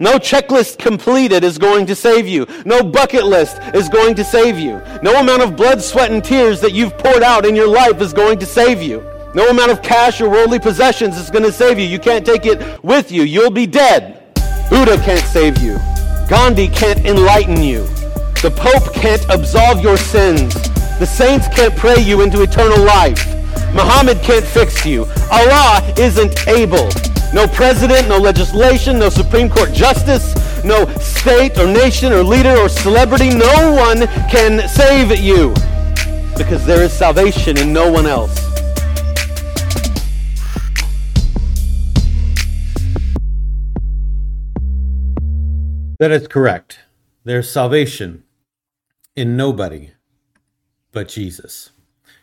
No 0.00 0.12
checklist 0.12 0.78
completed 0.78 1.42
is 1.42 1.58
going 1.58 1.84
to 1.86 1.94
save 1.96 2.28
you. 2.28 2.46
No 2.64 2.84
bucket 2.84 3.24
list 3.24 3.58
is 3.74 3.88
going 3.88 4.14
to 4.14 4.24
save 4.24 4.56
you. 4.56 4.80
No 5.02 5.18
amount 5.18 5.42
of 5.42 5.56
blood, 5.56 5.82
sweat, 5.82 6.12
and 6.12 6.22
tears 6.22 6.60
that 6.60 6.72
you've 6.72 6.96
poured 6.96 7.24
out 7.24 7.44
in 7.44 7.56
your 7.56 7.66
life 7.66 8.00
is 8.00 8.12
going 8.12 8.38
to 8.38 8.46
save 8.46 8.80
you. 8.80 9.00
No 9.34 9.48
amount 9.48 9.72
of 9.72 9.82
cash 9.82 10.20
or 10.20 10.30
worldly 10.30 10.60
possessions 10.60 11.18
is 11.18 11.30
going 11.30 11.42
to 11.42 11.50
save 11.50 11.80
you. 11.80 11.84
You 11.84 11.98
can't 11.98 12.24
take 12.24 12.46
it 12.46 12.82
with 12.84 13.10
you. 13.10 13.24
You'll 13.24 13.50
be 13.50 13.66
dead. 13.66 14.22
Buddha 14.70 14.98
can't 14.98 15.24
save 15.24 15.58
you. 15.58 15.78
Gandhi 16.28 16.68
can't 16.68 17.04
enlighten 17.04 17.60
you. 17.60 17.82
The 18.40 18.54
Pope 18.56 18.94
can't 18.94 19.24
absolve 19.28 19.80
your 19.80 19.96
sins. 19.96 20.54
The 21.00 21.06
saints 21.06 21.48
can't 21.48 21.74
pray 21.74 22.00
you 22.00 22.20
into 22.20 22.42
eternal 22.42 22.84
life. 22.84 23.26
Muhammad 23.74 24.22
can't 24.22 24.44
fix 24.44 24.86
you. 24.86 25.06
Allah 25.32 25.82
isn't 25.98 26.46
able. 26.46 26.88
No 27.32 27.46
president, 27.46 28.08
no 28.08 28.16
legislation, 28.16 28.98
no 28.98 29.10
Supreme 29.10 29.50
Court 29.50 29.72
justice, 29.74 30.34
no 30.64 30.86
state 30.96 31.58
or 31.58 31.66
nation 31.66 32.10
or 32.10 32.22
leader 32.22 32.56
or 32.56 32.70
celebrity. 32.70 33.28
No 33.28 33.74
one 33.74 34.06
can 34.30 34.66
save 34.66 35.14
you 35.20 35.50
because 36.38 36.64
there 36.64 36.82
is 36.82 36.90
salvation 36.90 37.58
in 37.58 37.70
no 37.70 37.92
one 37.92 38.06
else. 38.06 38.34
That 45.98 46.10
is 46.10 46.28
correct. 46.28 46.78
There's 47.24 47.50
salvation 47.50 48.24
in 49.14 49.36
nobody 49.36 49.90
but 50.92 51.08
Jesus. 51.08 51.70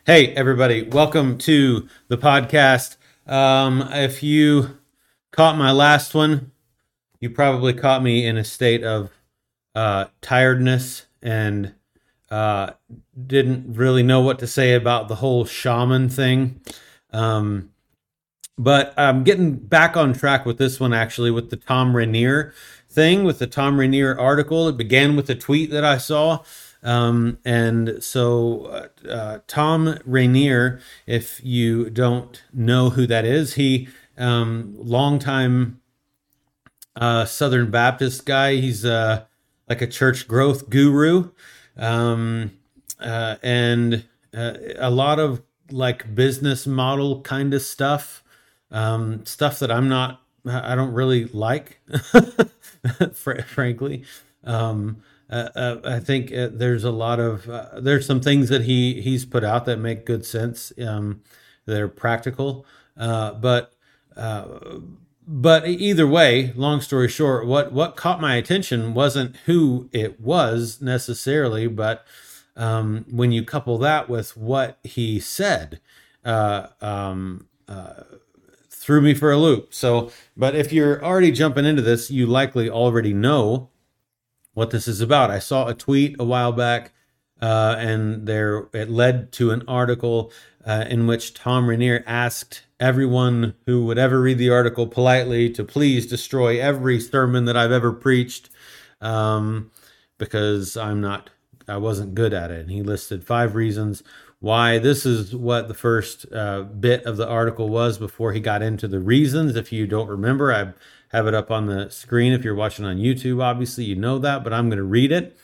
Hey, 0.04 0.34
everybody, 0.34 0.82
welcome 0.82 1.38
to 1.38 1.88
the 2.08 2.18
podcast. 2.18 2.96
Um, 3.26 3.88
if 3.92 4.22
you 4.24 4.78
caught 5.36 5.58
my 5.58 5.70
last 5.70 6.14
one, 6.14 6.50
you 7.20 7.28
probably 7.28 7.74
caught 7.74 8.02
me 8.02 8.26
in 8.26 8.38
a 8.38 8.44
state 8.44 8.82
of 8.82 9.10
uh, 9.74 10.06
tiredness 10.22 11.06
and 11.22 11.74
uh, 12.30 12.70
didn't 13.26 13.76
really 13.76 14.02
know 14.02 14.20
what 14.22 14.38
to 14.38 14.46
say 14.46 14.72
about 14.72 15.08
the 15.08 15.16
whole 15.16 15.44
shaman 15.44 16.08
thing. 16.08 16.60
Um, 17.12 17.70
but 18.56 18.94
I'm 18.96 19.24
getting 19.24 19.56
back 19.56 19.94
on 19.94 20.14
track 20.14 20.46
with 20.46 20.56
this 20.56 20.80
one 20.80 20.94
actually 20.94 21.30
with 21.30 21.50
the 21.50 21.56
Thom 21.56 21.94
Rainer 21.94 22.54
thing, 22.88 23.22
with 23.22 23.38
the 23.38 23.46
Thom 23.46 23.78
Rainer 23.78 24.18
article. 24.18 24.68
It 24.68 24.78
began 24.78 25.16
with 25.16 25.28
a 25.28 25.34
tweet 25.34 25.70
that 25.70 25.84
I 25.84 25.98
saw. 25.98 26.42
Um, 26.82 27.38
and 27.44 28.02
so, 28.02 28.66
uh, 28.66 29.08
uh, 29.08 29.38
Thom 29.48 29.98
Rainer, 30.06 30.80
if 31.06 31.44
you 31.44 31.90
don't 31.90 32.42
know 32.54 32.90
who 32.90 33.06
that 33.06 33.26
is, 33.26 33.54
he 33.54 33.88
um, 34.18 34.74
longtime 34.76 35.80
uh, 36.96 37.24
Southern 37.24 37.70
Baptist 37.70 38.26
guy. 38.26 38.56
He's 38.56 38.84
uh, 38.84 39.24
like 39.68 39.82
a 39.82 39.86
church 39.86 40.26
growth 40.26 40.70
guru, 40.70 41.30
um, 41.76 42.52
uh, 43.00 43.36
and 43.42 44.04
uh, 44.34 44.54
a 44.78 44.90
lot 44.90 45.18
of 45.18 45.42
like 45.70 46.14
business 46.14 46.66
model 46.66 47.20
kind 47.22 47.52
of 47.52 47.62
stuff, 47.62 48.22
um, 48.70 49.24
stuff 49.26 49.58
that 49.58 49.70
I'm 49.70 49.88
not. 49.88 50.22
I 50.48 50.76
don't 50.76 50.92
really 50.92 51.24
like, 51.24 51.80
fr- 53.14 53.42
frankly. 53.42 54.04
Um, 54.44 55.02
uh, 55.28 55.48
uh, 55.56 55.80
I 55.84 55.98
think 55.98 56.32
uh, 56.32 56.50
there's 56.52 56.84
a 56.84 56.92
lot 56.92 57.18
of 57.18 57.50
there's 57.82 58.06
some 58.06 58.20
things 58.20 58.48
that 58.48 58.62
he 58.62 59.00
he's 59.00 59.24
put 59.24 59.42
out 59.42 59.64
that 59.66 59.78
make 59.78 60.06
good 60.06 60.24
sense. 60.24 60.72
Um, 60.80 61.22
they're 61.66 61.88
practical, 61.88 62.64
but 62.96 63.72
uh, 64.16 64.78
but 65.26 65.66
either 65.66 66.06
way, 66.06 66.52
long 66.54 66.80
story 66.80 67.08
short, 67.08 67.46
what 67.46 67.72
what 67.72 67.96
caught 67.96 68.20
my 68.20 68.36
attention 68.36 68.94
wasn't 68.94 69.36
who 69.46 69.88
it 69.92 70.20
was 70.20 70.80
necessarily, 70.80 71.66
but 71.66 72.06
um, 72.56 73.04
when 73.10 73.32
you 73.32 73.44
couple 73.44 73.76
that 73.78 74.08
with 74.08 74.36
what 74.36 74.78
he 74.84 75.18
said, 75.18 75.80
uh, 76.24 76.68
um, 76.80 77.48
uh, 77.68 78.02
threw 78.70 79.00
me 79.00 79.14
for 79.14 79.32
a 79.32 79.36
loop. 79.36 79.74
So, 79.74 80.10
but 80.36 80.54
if 80.54 80.72
you're 80.72 81.04
already 81.04 81.32
jumping 81.32 81.64
into 81.64 81.82
this, 81.82 82.10
you 82.10 82.26
likely 82.26 82.70
already 82.70 83.12
know 83.12 83.70
what 84.54 84.70
this 84.70 84.88
is 84.88 85.00
about. 85.00 85.30
I 85.30 85.38
saw 85.38 85.66
a 85.66 85.74
tweet 85.74 86.16
a 86.18 86.24
while 86.24 86.52
back, 86.52 86.92
uh, 87.40 87.76
and 87.78 88.26
there 88.26 88.68
it 88.72 88.90
led 88.90 89.32
to 89.32 89.50
an 89.50 89.62
article 89.68 90.32
uh, 90.64 90.84
in 90.88 91.06
which 91.06 91.34
Thom 91.34 91.68
Rainer 91.68 92.02
asked 92.06 92.62
everyone 92.80 93.54
who 93.66 93.84
would 93.86 93.98
ever 93.98 94.20
read 94.20 94.38
the 94.38 94.50
article 94.50 94.86
politely 94.86 95.48
to 95.50 95.64
please 95.64 96.06
destroy 96.06 96.60
every 96.60 97.00
sermon 97.00 97.44
that 97.44 97.56
I've 97.56 97.72
ever 97.72 97.92
preached 97.92 98.50
um, 99.00 99.70
because 100.18 100.76
I'm 100.76 101.00
not, 101.00 101.30
I 101.68 101.76
wasn't 101.76 102.14
good 102.14 102.34
at 102.34 102.50
it. 102.50 102.60
And 102.60 102.70
he 102.70 102.82
listed 102.82 103.24
five 103.24 103.54
reasons 103.54 104.02
why 104.40 104.78
this 104.78 105.06
is 105.06 105.34
what 105.34 105.68
the 105.68 105.74
first 105.74 106.30
uh, 106.32 106.62
bit 106.62 107.04
of 107.04 107.16
the 107.16 107.28
article 107.28 107.68
was 107.68 107.96
before 107.96 108.32
he 108.32 108.40
got 108.40 108.62
into 108.62 108.88
the 108.88 109.00
reasons. 109.00 109.56
If 109.56 109.72
you 109.72 109.86
don't 109.86 110.08
remember, 110.08 110.52
I 110.52 110.72
have 111.16 111.26
it 111.26 111.34
up 111.34 111.50
on 111.50 111.66
the 111.66 111.88
screen. 111.90 112.32
If 112.32 112.44
you're 112.44 112.54
watching 112.54 112.84
on 112.84 112.96
YouTube, 112.96 113.42
obviously 113.42 113.84
you 113.84 113.96
know 113.96 114.18
that, 114.18 114.44
but 114.44 114.52
I'm 114.52 114.68
going 114.68 114.78
to 114.78 114.84
read 114.84 115.12
it. 115.12 115.36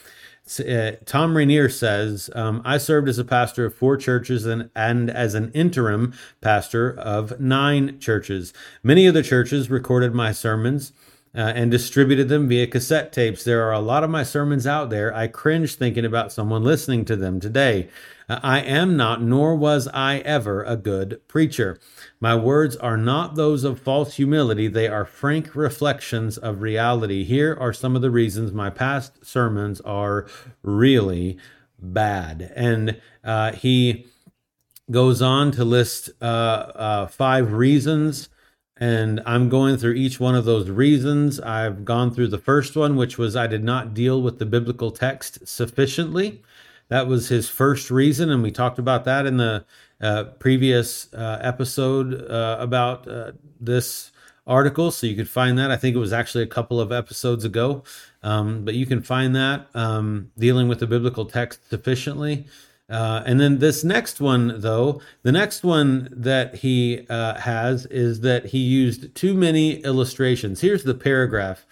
Uh, 0.59 0.93
Thom 1.05 1.37
Rainer 1.37 1.69
says, 1.69 2.29
um, 2.35 2.63
I 2.65 2.79
served 2.79 3.09
as 3.09 3.19
a 3.19 3.25
pastor 3.25 3.65
of 3.65 3.75
four 3.75 3.97
churches 3.97 4.45
and, 4.45 4.71
and 4.75 5.09
as 5.09 5.35
an 5.35 5.53
interim 5.53 6.15
pastor 6.41 6.99
of 6.99 7.39
nine 7.41 7.99
churches. 8.01 8.53
Many 8.83 9.07
of 9.07 9.15
the 9.15 9.23
churches 9.23 9.71
recorded 9.71 10.15
my 10.15 10.33
sermons. 10.33 10.93
Uh, 11.35 11.51
and 11.55 11.71
distributed 11.71 12.29
them 12.29 12.47
via 12.47 12.67
cassette 12.67 13.11
tapes. 13.11 13.43
There 13.43 13.67
are 13.67 13.73
a 13.73 13.81
lot 13.81 14.05
of 14.05 14.11
my 14.11 14.23
sermons 14.23 14.67
out 14.67 14.91
there. 14.91 15.17
I 15.17 15.29
cringe 15.29 15.77
thinking 15.77 16.05
about 16.05 16.31
someone 16.31 16.63
listening 16.63 17.07
to 17.07 17.17
them 17.17 17.41
today. 17.41 17.89
Uh, 18.29 18.39
I 18.43 18.61
am 18.61 18.99
not, 18.99 19.23
nor 19.23 19.57
was 19.57 19.89
I 19.95 20.19
ever, 20.19 20.63
a 20.63 20.77
good 20.77 21.21
preacher. 21.29 21.79
My 22.21 22.35
words 22.35 22.77
are 22.77 22.99
not 22.99 23.35
those 23.35 23.65
of 23.65 23.81
false 23.81 24.17
humility, 24.17 24.69
they 24.69 24.89
are 24.89 25.07
frank 25.07 25.55
reflections 25.55 26.37
of 26.37 26.61
reality. 26.61 27.25
Here 27.25 27.57
are 27.59 27.73
some 27.73 27.97
of 27.97 28.03
the 28.03 28.11
reasons 28.11 28.53
my 28.53 28.69
past 28.69 29.25
sermons 29.25 29.81
are 29.81 30.27
really 30.63 31.39
bad. 31.79 32.53
And 32.55 33.01
uh, 33.25 33.53
he 33.53 34.07
goes 34.91 35.21
on 35.23 35.51
to 35.53 35.65
list 35.65 36.11
uh, 36.21 36.25
uh, 36.25 37.07
five 37.07 37.53
reasons. 37.53 38.29
And 38.79 39.21
I'm 39.27 39.49
going 39.49 39.77
through 39.77 39.95
each 39.95 40.19
one 40.19 40.35
of 40.35 40.45
those 40.45 40.71
reasons. 40.71 41.39
I've 41.41 41.85
gone 41.85 42.13
through 42.13 42.29
the 42.29 42.39
first 42.39 42.75
one, 42.75 42.97
which 42.97 43.19
was 43.19 43.37
I 43.37 43.47
did 43.47 43.63
not 43.63 43.95
deal 43.95 44.23
with 44.23 44.39
the 44.39 44.47
biblical 44.47 44.91
text 44.91 45.47
sufficiently. 45.47 46.43
That 46.89 47.07
was 47.07 47.29
his 47.29 47.49
first 47.49 47.91
reason, 47.91 48.31
and 48.31 48.43
we 48.43 48.51
talked 48.51 48.79
about 48.79 49.05
that 49.05 49.25
in 49.25 49.37
the 49.37 49.65
uh, 50.01 50.25
previous 50.39 51.13
uh, 51.15 51.39
episode 51.41 52.29
uh, 52.31 52.57
about 52.61 53.07
uh, 53.09 53.33
this 53.61 54.11
article. 54.47 54.91
So 54.91 55.07
you 55.07 55.17
could 55.17 55.29
find 55.29 55.57
that. 55.59 55.71
I 55.71 55.77
think 55.77 55.95
it 55.95 56.01
was 56.01 56.13
actually 56.13 56.45
a 56.45 56.49
couple 56.49 56.81
of 56.81 56.93
episodes 56.93 57.45
ago, 57.45 57.85
um, 58.23 58.65
but 58.65 58.75
you 58.75 58.85
can 58.85 59.03
find 59.03 59.35
that 59.37 59.69
um, 59.75 60.33
dealing 60.37 60.69
with 60.69 60.81
the 60.81 60.87
biblical 60.87 61.25
text 61.25 61.69
sufficiently. 61.71 62.47
Uh, 62.91 63.23
and 63.25 63.41
then 63.41 63.59
this 63.59 63.85
next 63.85 64.21
one, 64.21 64.61
though, 64.61 65.01
the 65.23 65.33
next 65.33 65.65
one 65.65 66.09
that 66.13 66.57
he 66.57 67.07
uh, 67.09 67.39
has 67.41 67.87
is 67.87 68.21
that 68.21 68.47
he 68.47 68.59
used 68.59 69.15
too 69.15 69.35
many 69.35 69.77
illustrations. 69.83 70.61
Here's 70.61 70.85
the 70.85 70.95
paragraph 70.95 71.65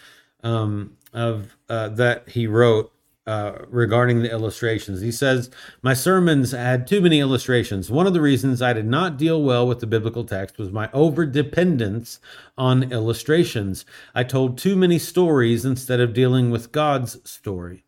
um, 0.43 0.97
of 1.13 1.57
that 1.69 2.29
he 2.29 2.47
wrote 2.47 2.93
uh, 3.31 3.53
regarding 3.69 4.23
the 4.23 4.31
illustrations. 4.31 5.01
He 5.03 5.13
says, 5.13 5.51
My 5.83 5.95
sermons 5.95 6.53
had 6.53 6.87
too 6.87 7.01
many 7.01 7.21
illustrations. 7.21 7.91
One 7.91 8.07
of 8.07 8.13
the 8.13 8.21
reasons 8.21 8.61
I 8.61 8.73
did 8.73 8.87
not 8.87 9.19
deal 9.19 9.43
well 9.43 9.69
with 9.69 9.79
the 9.79 9.87
biblical 9.87 10.25
text 10.25 10.59
was 10.59 10.73
my 10.73 10.91
over 10.93 11.27
dependence 11.27 12.19
on 12.59 12.93
illustrations. 12.93 13.85
I 14.15 14.25
told 14.25 14.59
too 14.59 14.75
many 14.75 14.99
stories 14.99 15.65
instead 15.65 16.01
of 16.01 16.13
dealing 16.13 16.51
with 16.51 16.73
God's 16.73 17.19
story. 17.31 17.85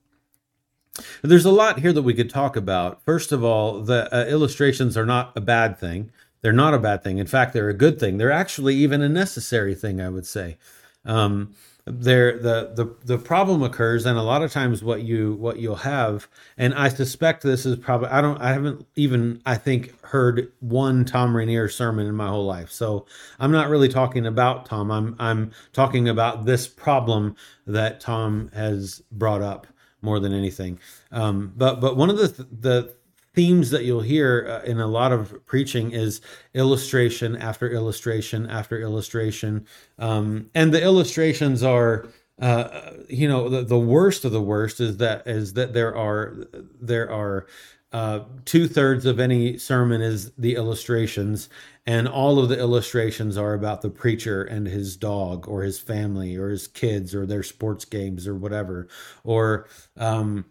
There's 1.22 1.44
a 1.44 1.50
lot 1.50 1.80
here 1.80 1.92
that 1.92 2.02
we 2.02 2.14
could 2.14 2.30
talk 2.30 2.56
about. 2.56 3.02
First 3.02 3.32
of 3.32 3.42
all, 3.42 3.80
the 3.80 4.14
uh, 4.14 4.26
illustrations 4.26 4.96
are 4.96 5.06
not 5.06 5.32
a 5.36 5.40
bad 5.40 5.78
thing. 5.78 6.10
They're 6.42 6.52
not 6.52 6.74
a 6.74 6.78
bad 6.78 7.02
thing. 7.02 7.18
In 7.18 7.26
fact, 7.26 7.52
they're 7.52 7.68
a 7.68 7.74
good 7.74 7.98
thing. 7.98 8.18
They're 8.18 8.32
actually 8.32 8.74
even 8.76 9.00
a 9.00 9.08
necessary 9.08 9.74
thing, 9.74 10.00
I 10.00 10.08
would 10.08 10.26
say. 10.26 10.58
Um, 11.04 11.54
there 11.84 12.38
the 12.38 12.72
the 12.76 12.94
the 13.04 13.18
problem 13.18 13.62
occurs 13.62 14.06
and 14.06 14.16
a 14.16 14.22
lot 14.22 14.40
of 14.42 14.52
times 14.52 14.84
what 14.84 15.02
you 15.02 15.34
what 15.34 15.58
you'll 15.58 15.74
have 15.74 16.28
and 16.56 16.72
i 16.74 16.88
suspect 16.88 17.42
this 17.42 17.66
is 17.66 17.76
probably 17.76 18.08
i 18.10 18.20
don't 18.20 18.40
i 18.40 18.52
haven't 18.52 18.86
even 18.94 19.42
i 19.46 19.56
think 19.56 19.92
heard 20.04 20.52
one 20.60 21.04
thom 21.04 21.36
rainer 21.36 21.68
sermon 21.68 22.06
in 22.06 22.14
my 22.14 22.28
whole 22.28 22.46
life 22.46 22.70
so 22.70 23.04
i'm 23.40 23.50
not 23.50 23.68
really 23.68 23.88
talking 23.88 24.26
about 24.26 24.64
tom 24.64 24.92
i'm 24.92 25.16
i'm 25.18 25.50
talking 25.72 26.08
about 26.08 26.44
this 26.44 26.68
problem 26.68 27.34
that 27.66 27.98
tom 27.98 28.48
has 28.54 29.02
brought 29.10 29.42
up 29.42 29.66
more 30.02 30.20
than 30.20 30.32
anything. 30.32 30.78
Um, 31.10 31.52
but 31.56 31.80
but 31.80 31.96
one 31.96 32.10
of 32.10 32.18
the 32.18 32.46
the 32.50 32.94
themes 33.34 33.70
that 33.70 33.84
you'll 33.84 34.02
hear 34.02 34.46
uh, 34.46 34.66
in 34.68 34.78
a 34.78 34.86
lot 34.86 35.10
of 35.10 35.46
preaching 35.46 35.92
is 35.92 36.20
illustration 36.52 37.34
after 37.36 37.70
illustration 37.70 38.46
after 38.46 38.78
illustration. 38.78 39.66
Um, 39.98 40.50
and 40.54 40.74
the 40.74 40.82
illustrations 40.82 41.62
are 41.62 42.08
uh, 42.40 42.94
you 43.08 43.28
know, 43.28 43.48
the, 43.48 43.62
the 43.62 43.78
worst 43.78 44.24
of 44.24 44.32
the 44.32 44.42
worst 44.42 44.80
is 44.80 44.96
that 44.96 45.26
is 45.26 45.52
that 45.52 45.72
there 45.74 45.96
are 45.96 46.34
there 46.80 47.10
are 47.10 47.46
uh, 47.92 48.20
two 48.46 48.66
thirds 48.66 49.04
of 49.04 49.20
any 49.20 49.58
sermon 49.58 50.00
is 50.00 50.32
the 50.38 50.56
illustrations, 50.56 51.50
and 51.86 52.06
all 52.06 52.38
of 52.38 52.48
the 52.48 52.58
illustrations 52.58 53.36
are 53.36 53.54
about 53.54 53.82
the 53.82 53.90
preacher 53.90 54.42
and 54.42 54.66
his 54.66 54.96
dog, 54.96 55.48
or 55.48 55.62
his 55.62 55.78
family, 55.78 56.36
or 56.36 56.48
his 56.48 56.68
kids, 56.68 57.14
or 57.14 57.26
their 57.26 57.42
sports 57.42 57.84
games, 57.84 58.26
or 58.26 58.34
whatever. 58.34 58.88
Or 59.24 59.68
um, 59.96 60.44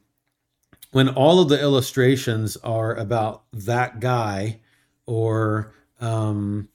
when 0.91 1.09
all 1.09 1.39
of 1.39 1.49
the 1.49 1.59
illustrations 1.59 2.57
are 2.57 2.95
about 2.95 3.43
that 3.53 3.99
guy, 3.99 4.59
or 5.05 5.73
um, 6.01 6.67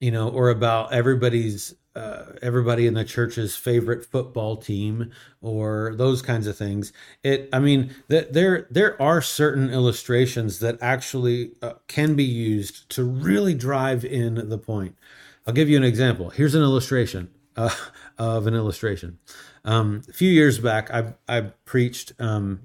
you 0.00 0.10
know, 0.12 0.28
or 0.28 0.50
about 0.50 0.92
everybody's 0.92 1.74
uh, 1.98 2.32
everybody 2.42 2.86
in 2.86 2.94
the 2.94 3.04
church's 3.04 3.56
favorite 3.56 4.04
football 4.04 4.56
team 4.56 5.10
or 5.40 5.94
those 5.96 6.22
kinds 6.22 6.46
of 6.46 6.56
things. 6.56 6.92
It 7.24 7.48
i 7.52 7.58
mean 7.58 7.94
that 8.06 8.32
there 8.32 8.68
there 8.70 9.00
are 9.02 9.20
certain 9.20 9.70
illustrations 9.70 10.60
that 10.60 10.78
actually 10.80 11.52
uh, 11.60 11.74
can 11.88 12.14
be 12.14 12.24
used 12.24 12.88
to 12.90 13.02
really 13.02 13.54
drive 13.54 14.04
in 14.04 14.48
the 14.48 14.58
point. 14.58 14.96
I'll 15.46 15.54
give 15.54 15.68
you 15.68 15.76
an 15.76 15.84
example. 15.84 16.30
Here's 16.30 16.54
an 16.54 16.62
illustration 16.62 17.30
uh, 17.56 17.74
of 18.18 18.46
an 18.46 18.54
illustration. 18.54 19.18
Um, 19.64 20.02
a 20.08 20.12
few 20.12 20.30
years 20.30 20.60
back 20.60 20.90
i 20.92 21.14
i 21.28 21.40
preached 21.64 22.12
um, 22.20 22.60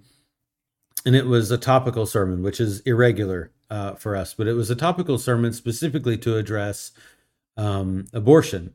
and 1.06 1.16
it 1.16 1.26
was 1.26 1.50
a 1.50 1.58
topical 1.58 2.06
sermon 2.06 2.44
which 2.44 2.60
is 2.60 2.82
irregular 2.82 3.52
uh, 3.72 3.96
for 3.96 4.16
us 4.16 4.36
but 4.36 4.48
it 4.48 4.54
was 4.54 4.70
a 4.70 4.76
topical 4.76 5.18
sermon 5.18 5.54
specifically 5.54 6.18
to 6.20 6.38
address 6.38 6.92
um, 7.58 8.06
abortion 8.14 8.74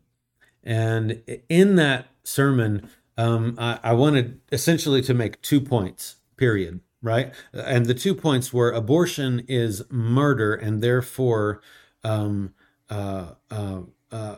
and 0.62 1.22
in 1.48 1.76
that 1.76 2.08
sermon, 2.24 2.88
um, 3.16 3.56
I, 3.58 3.78
I 3.82 3.92
wanted 3.94 4.40
essentially 4.52 5.02
to 5.02 5.14
make 5.14 5.40
two 5.42 5.60
points, 5.60 6.16
period, 6.36 6.80
right? 7.02 7.34
And 7.52 7.86
the 7.86 7.94
two 7.94 8.14
points 8.14 8.52
were 8.52 8.70
abortion 8.70 9.44
is 9.48 9.82
murder, 9.90 10.54
and 10.54 10.82
therefore 10.82 11.60
um, 12.04 12.54
uh, 12.90 13.32
uh, 13.50 13.80
uh, 14.10 14.36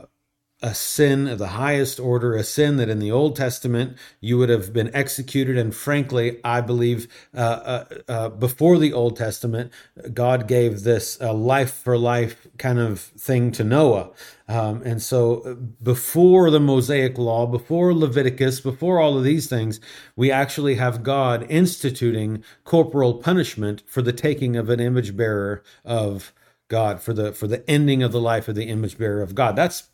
a 0.62 0.74
sin 0.74 1.26
of 1.26 1.38
the 1.38 1.48
highest 1.48 1.98
order, 1.98 2.36
a 2.36 2.44
sin 2.44 2.76
that 2.76 2.88
in 2.88 2.98
the 2.98 3.10
Old 3.10 3.36
Testament 3.36 3.96
you 4.20 4.36
would 4.38 4.48
have 4.48 4.72
been 4.72 4.94
executed. 4.94 5.56
And 5.56 5.74
frankly, 5.74 6.38
I 6.44 6.60
believe 6.60 7.08
uh, 7.34 7.38
uh, 7.38 7.84
uh, 8.08 8.28
before 8.28 8.78
the 8.78 8.92
Old 8.92 9.16
Testament, 9.16 9.72
God 10.12 10.46
gave 10.46 10.82
this 10.82 11.20
life 11.20 11.72
for 11.72 11.96
life 11.96 12.46
kind 12.58 12.78
of 12.78 13.00
thing 13.00 13.52
to 13.52 13.64
Noah. 13.64 14.10
Um, 14.48 14.82
and 14.84 15.00
so 15.00 15.42
uh, 15.42 15.54
before 15.54 16.50
the 16.50 16.60
Mosaic 16.60 17.16
law, 17.16 17.46
before 17.46 17.94
Leviticus, 17.94 18.60
before 18.60 18.98
all 18.98 19.16
of 19.16 19.24
these 19.24 19.48
things, 19.48 19.80
we 20.16 20.30
actually 20.30 20.74
have 20.74 21.04
God 21.04 21.46
instituting 21.48 22.42
corporal 22.64 23.14
punishment 23.14 23.82
for 23.86 24.02
the 24.02 24.12
taking 24.12 24.56
of 24.56 24.68
an 24.68 24.80
image 24.80 25.16
bearer 25.16 25.62
of 25.84 26.32
God, 26.66 27.00
for 27.00 27.12
the 27.12 27.32
for 27.32 27.46
the 27.46 27.68
ending 27.68 28.02
of 28.02 28.12
the 28.12 28.20
life 28.20 28.48
of 28.48 28.54
the 28.54 28.68
image 28.68 28.96
bearer 28.96 29.22
of 29.22 29.34
God. 29.34 29.56
That's 29.56 29.89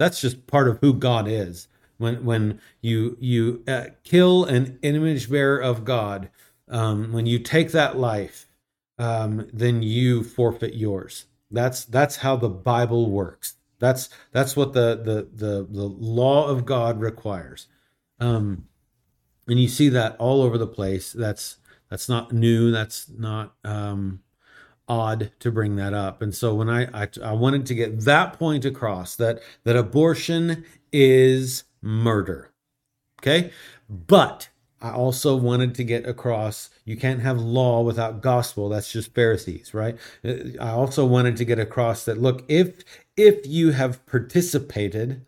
that's 0.00 0.18
just 0.18 0.46
part 0.46 0.66
of 0.66 0.78
who 0.78 0.94
God 0.94 1.28
is. 1.28 1.68
When 1.98 2.24
when 2.24 2.58
you 2.80 3.18
you 3.20 3.62
uh, 3.68 3.88
kill 4.02 4.46
an 4.46 4.78
image 4.80 5.30
bearer 5.30 5.58
of 5.58 5.84
God, 5.84 6.30
um, 6.70 7.12
when 7.12 7.26
you 7.26 7.38
take 7.38 7.72
that 7.72 7.98
life, 7.98 8.46
um, 8.98 9.46
then 9.52 9.82
you 9.82 10.24
forfeit 10.24 10.72
yours. 10.72 11.26
That's 11.50 11.84
that's 11.84 12.16
how 12.16 12.36
the 12.36 12.48
Bible 12.48 13.10
works. 13.10 13.56
That's 13.78 14.08
that's 14.32 14.56
what 14.56 14.72
the 14.72 14.96
the 15.04 15.28
the, 15.34 15.66
the 15.70 15.84
law 15.84 16.48
of 16.48 16.64
God 16.64 16.98
requires. 16.98 17.66
Um, 18.18 18.68
and 19.46 19.60
you 19.60 19.68
see 19.68 19.90
that 19.90 20.16
all 20.16 20.40
over 20.40 20.56
the 20.56 20.66
place. 20.66 21.12
That's 21.12 21.58
that's 21.90 22.08
not 22.08 22.32
new. 22.32 22.70
That's 22.70 23.10
not 23.10 23.54
um, 23.64 24.22
odd 24.88 25.30
to 25.40 25.50
bring 25.50 25.76
that 25.76 25.94
up. 25.94 26.20
And 26.22 26.34
so 26.34 26.54
when 26.54 26.68
I, 26.68 26.88
I, 26.92 27.08
I 27.22 27.32
wanted 27.32 27.66
to 27.66 27.74
get 27.74 28.00
that 28.00 28.38
point 28.38 28.64
across 28.64 29.16
that 29.16 29.40
that 29.64 29.76
abortion 29.76 30.64
is 30.92 31.64
murder. 31.80 32.50
Okay? 33.20 33.52
But 33.88 34.48
I 34.82 34.92
also 34.92 35.36
wanted 35.36 35.74
to 35.76 35.84
get 35.84 36.06
across 36.06 36.70
you 36.84 36.96
can't 36.96 37.20
have 37.20 37.38
law 37.40 37.82
without 37.82 38.22
gospel. 38.22 38.68
That's 38.68 38.90
just 38.90 39.14
Pharisees, 39.14 39.74
right? 39.74 39.96
Uh, 40.24 40.34
I 40.60 40.70
also 40.70 41.04
wanted 41.06 41.36
to 41.36 41.44
get 41.44 41.58
across 41.58 42.04
that 42.04 42.20
look, 42.20 42.44
if 42.48 42.82
if 43.16 43.46
you 43.46 43.72
have 43.72 44.04
participated 44.06 45.26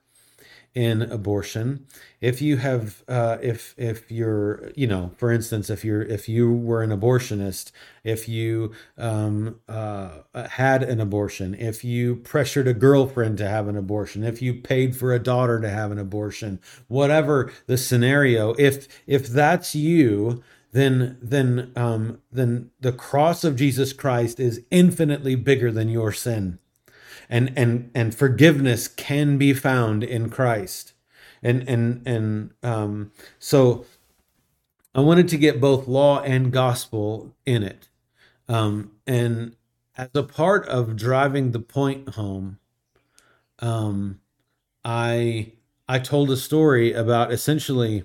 in 0.74 1.02
abortion. 1.02 1.86
If 2.20 2.40
you 2.40 2.56
have 2.58 3.02
uh, 3.06 3.36
if 3.42 3.74
if 3.76 4.10
you're 4.10 4.72
you 4.74 4.86
know 4.86 5.12
for 5.18 5.30
instance 5.30 5.68
if 5.68 5.84
you're 5.84 6.02
if 6.02 6.28
you 6.28 6.52
were 6.52 6.82
an 6.82 6.90
abortionist 6.90 7.72
if 8.04 8.28
you 8.28 8.72
um, 8.96 9.60
uh, 9.68 10.10
had 10.34 10.82
an 10.82 11.00
abortion 11.00 11.54
if 11.54 11.84
you 11.84 12.16
pressured 12.16 12.66
a 12.66 12.72
girlfriend 12.72 13.36
to 13.38 13.48
have 13.48 13.68
an 13.68 13.76
abortion 13.76 14.24
if 14.24 14.40
you 14.40 14.54
paid 14.54 14.96
for 14.96 15.12
a 15.12 15.18
daughter 15.18 15.60
to 15.60 15.68
have 15.68 15.92
an 15.92 15.98
abortion 15.98 16.58
whatever 16.88 17.52
the 17.66 17.76
scenario 17.76 18.54
if 18.54 18.88
if 19.06 19.28
that's 19.28 19.74
you 19.74 20.42
then 20.72 21.18
then 21.20 21.70
um, 21.76 22.18
then 22.32 22.70
the 22.80 22.92
cross 22.92 23.44
of 23.44 23.56
Jesus 23.56 23.92
Christ 23.92 24.40
is 24.40 24.62
infinitely 24.70 25.34
bigger 25.34 25.70
than 25.70 25.88
your 25.88 26.12
sin 26.12 26.58
and 27.32 27.50
and 27.56 27.90
and 27.94 28.14
forgiveness 28.14 28.86
can 28.86 29.38
be 29.38 29.54
found 29.54 30.04
in 30.04 30.28
Christ. 30.28 30.92
And 31.42 31.66
and 31.66 32.06
and 32.06 32.50
um, 32.62 33.10
so 33.38 33.86
I 34.94 35.00
wanted 35.00 35.28
to 35.28 35.38
get 35.38 35.60
both 35.60 35.88
law 35.88 36.20
and 36.20 36.52
gospel 36.52 37.34
in 37.46 37.62
it. 37.62 37.88
Um, 38.48 38.92
and 39.06 39.56
as 39.96 40.10
a 40.14 40.22
part 40.22 40.68
of 40.68 40.94
driving 40.94 41.52
the 41.52 41.58
point 41.58 42.10
home, 42.10 42.58
um, 43.60 44.20
I 44.84 45.52
I 45.88 46.00
told 46.00 46.30
a 46.30 46.36
story 46.36 46.92
about 46.92 47.32
essentially 47.32 48.04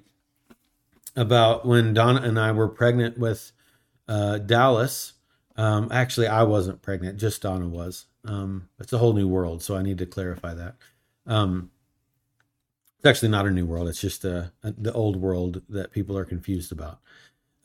about 1.18 1.66
when 1.66 1.94
Donna 1.94 2.22
and 2.22 2.40
I 2.40 2.54
were 2.54 2.70
pregnant 2.70 3.18
with 3.18 3.52
uh, 4.08 4.38
Dallas. 4.38 5.14
Um, 5.58 5.90
actually, 5.92 6.28
I 6.28 6.44
wasn't 6.44 6.82
pregnant; 6.82 7.20
just 7.20 7.42
Donna 7.42 7.68
was. 7.68 8.06
Um, 8.28 8.70
it's 8.80 8.94
a 8.94 8.98
whole 8.98 9.14
new 9.14 9.28
world, 9.28 9.64
so 9.64 9.76
I 9.76 9.82
need 9.82 9.98
to 10.00 10.06
clarify 10.06 10.54
that. 10.54 10.76
Um, 11.26 11.72
it's 12.98 13.06
actually 13.06 13.30
not 13.30 13.48
a 13.48 13.52
new 13.52 13.66
world; 13.66 13.88
it's 13.88 14.02
just 14.02 14.26
a, 14.26 14.52
a, 14.64 14.72
the 14.72 14.94
old 14.94 15.16
world 15.16 15.62
that 15.70 15.92
people 15.92 16.18
are 16.18 16.26
confused 16.26 16.72
about. 16.72 17.00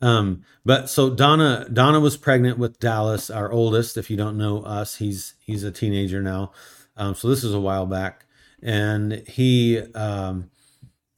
Um, 0.01 0.45
but 0.65 0.89
so 0.89 1.11
Donna 1.11 1.67
Donna 1.73 2.01
was 2.01 2.17
pregnant 2.17 2.59
with 2.59 2.79
Dallas, 2.81 3.31
our 3.31 3.51
oldest. 3.51 3.97
If 3.97 4.11
you 4.11 4.17
don't 4.17 4.39
know 4.39 4.63
us, 4.63 4.97
he's 4.97 5.35
he's 5.41 5.65
a 5.65 5.71
teenager 5.71 6.23
now. 6.23 6.53
Um, 6.97 7.15
so 7.15 7.29
this 7.29 7.45
is 7.45 7.55
a 7.55 7.61
while 7.61 7.87
back, 7.87 8.27
and 8.63 9.27
he 9.29 9.81
um, 9.95 10.51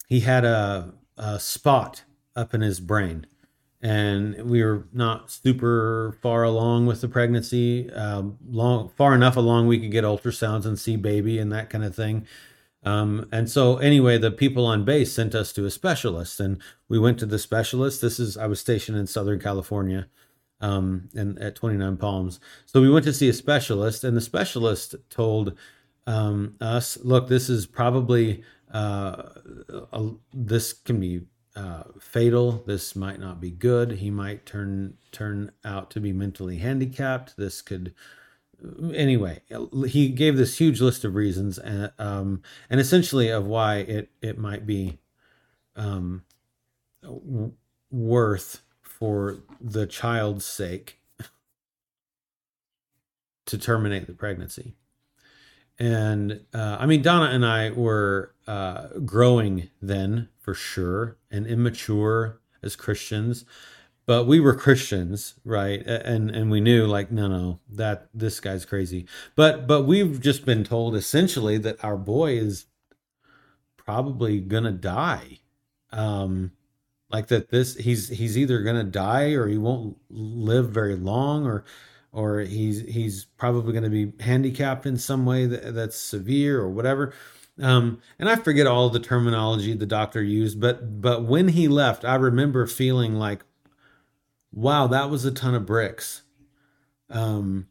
he 0.09 0.21
had 0.21 0.45
a, 0.45 0.95
a 1.17 1.41
spot 1.41 2.05
up 2.37 2.55
in 2.55 2.61
his 2.61 2.81
brain 2.81 3.27
and 3.85 4.49
we 4.49 4.65
were 4.65 4.87
not 4.95 5.31
super 5.31 6.17
far 6.23 6.43
along 6.43 6.87
with 6.87 7.03
the 7.03 7.09
pregnancy 7.09 7.93
um, 7.93 8.39
long 8.49 8.89
far 8.89 9.15
enough 9.15 9.37
along 9.37 9.67
we 9.67 9.79
could 9.79 9.91
get 9.91 10.05
ultrasounds 10.05 10.65
and 10.65 10.79
see 10.79 10.97
baby 10.97 11.39
and 11.39 11.53
that 11.53 11.69
kind 11.69 11.85
of 11.85 11.95
thing. 11.95 12.27
Um, 12.83 13.29
and 13.31 13.49
so 13.51 13.77
anyway 13.77 14.17
the 14.17 14.31
people 14.31 14.65
on 14.65 14.87
base 14.87 15.13
sent 15.13 15.35
us 15.35 15.53
to 15.53 15.67
a 15.67 15.71
specialist 15.71 16.41
and 16.41 16.63
we 16.89 16.99
went 16.99 17.19
to 17.19 17.27
the 17.27 17.39
specialist. 17.39 18.01
This 18.01 18.19
is 18.19 18.39
i 18.39 18.47
was 18.47 18.59
stationed 18.59 18.97
in 18.97 19.07
southern 19.07 19.39
california 19.39 20.07
um, 20.63 21.11
and 21.15 21.39
at 21.39 21.55
29 21.55 21.99
palms. 21.99 22.41
So 22.65 22.81
we 22.81 22.91
went 22.91 23.05
to 23.05 23.13
see 23.13 23.29
a 23.29 23.35
specialist 23.35 24.03
and 24.03 24.17
the 24.17 24.23
specialist 24.23 24.95
told 25.11 25.59
um, 26.07 26.55
us 26.59 26.97
look 27.05 27.29
this 27.29 27.51
is 27.51 27.67
probably 27.67 28.43
uh, 28.73 29.29
a, 29.93 30.11
this 30.33 30.73
can 30.73 30.99
be 31.01 31.21
uh, 31.57 31.85
fatal. 32.01 32.65
This 32.67 32.97
might 32.97 33.21
not 33.21 33.41
be 33.41 33.51
good. 33.51 33.93
He 33.93 34.11
might 34.11 34.47
turn 34.47 34.97
turn 35.13 35.53
out 35.65 35.91
to 35.93 36.01
be 36.01 36.13
mentally 36.13 36.59
handicapped. 36.59 37.37
This 37.37 37.63
could 37.63 37.95
anyway. 38.93 39.41
He 39.87 40.09
gave 40.09 40.37
this 40.37 40.59
huge 40.59 40.81
list 40.81 41.05
of 41.05 41.15
reasons 41.15 41.59
and 41.59 41.93
um, 41.99 42.43
and 42.69 42.81
essentially 42.81 43.29
of 43.29 43.47
why 43.47 43.77
it 43.77 44.11
it 44.21 44.39
might 44.39 44.67
be 44.67 44.99
um, 45.77 46.25
worth 47.91 48.63
for 48.83 49.39
the 49.61 49.87
child's 49.87 50.45
sake 50.45 50.99
to 53.47 53.59
terminate 53.59 54.07
the 54.07 54.13
pregnancy. 54.13 54.75
And 55.79 56.43
uh, 56.55 56.77
I 56.81 56.87
mean, 56.87 57.03
Donna 57.03 57.31
and 57.33 57.45
I 57.45 57.71
were 57.71 58.35
uh, 58.47 58.89
growing 59.05 59.71
then 59.83 60.29
for 60.39 60.55
sure 60.55 61.19
and 61.31 61.47
immature 61.47 62.41
as 62.63 62.77
Christians, 62.77 63.45
but 64.07 64.27
we 64.27 64.41
were 64.41 64.55
Christians, 64.55 65.35
right? 65.45 65.83
And 65.87 66.31
and 66.31 66.51
we 66.51 66.61
knew 66.61 66.87
like, 66.87 67.13
no, 67.13 67.29
no, 67.29 67.61
that 67.71 68.09
this 68.15 68.41
guy's 68.41 68.65
crazy. 68.67 69.07
But 69.37 69.67
but 69.67 69.83
we've 69.85 70.21
just 70.21 70.47
been 70.47 70.65
told 70.65 70.97
essentially 70.97 71.59
that 71.59 71.83
our 71.85 71.97
boy 71.97 72.33
is 72.39 72.67
probably 73.77 74.41
gonna 74.41 74.73
die. 74.73 75.41
um, 75.93 76.53
like 77.11 77.29
that 77.29 77.51
this 77.51 77.77
he's 77.77 78.09
he's 78.11 78.39
either 78.39 78.63
to 78.77 78.85
die 78.85 79.33
or 79.33 79.47
he 79.49 79.59
won't 79.59 79.97
live 80.11 80.71
very 80.71 80.97
long 80.97 81.47
or 81.47 81.65
or 82.15 82.41
he's 82.41 82.81
he's 82.83 83.27
probably 83.37 83.73
going 83.73 83.85
to 83.85 83.91
be 83.91 84.13
handicapped 84.23 84.87
in 84.87 84.97
some 84.97 85.27
way 85.27 85.45
that, 85.45 85.75
that's 85.75 85.97
severe 85.97 86.61
or 86.61 86.71
whatever 86.71 87.13
um, 87.61 88.01
and 88.19 88.29
i 88.29 88.37
forget 88.37 88.67
all 88.67 88.89
the 88.89 89.01
terminology 89.01 89.75
the 89.75 89.85
doctor 89.85 90.23
used 90.23 90.61
but 90.61 91.01
but 91.03 91.25
when 91.25 91.49
he 91.49 91.69
left 91.69 92.05
i 92.05 92.15
remember 92.15 92.67
feeling 92.67 93.17
like 93.17 93.45
wow 94.53 94.87
that 94.87 95.11
was 95.11 95.25
a 95.25 95.31
ton 95.33 95.55
of 95.55 95.67
bricks 95.67 96.23
um, 97.11 97.67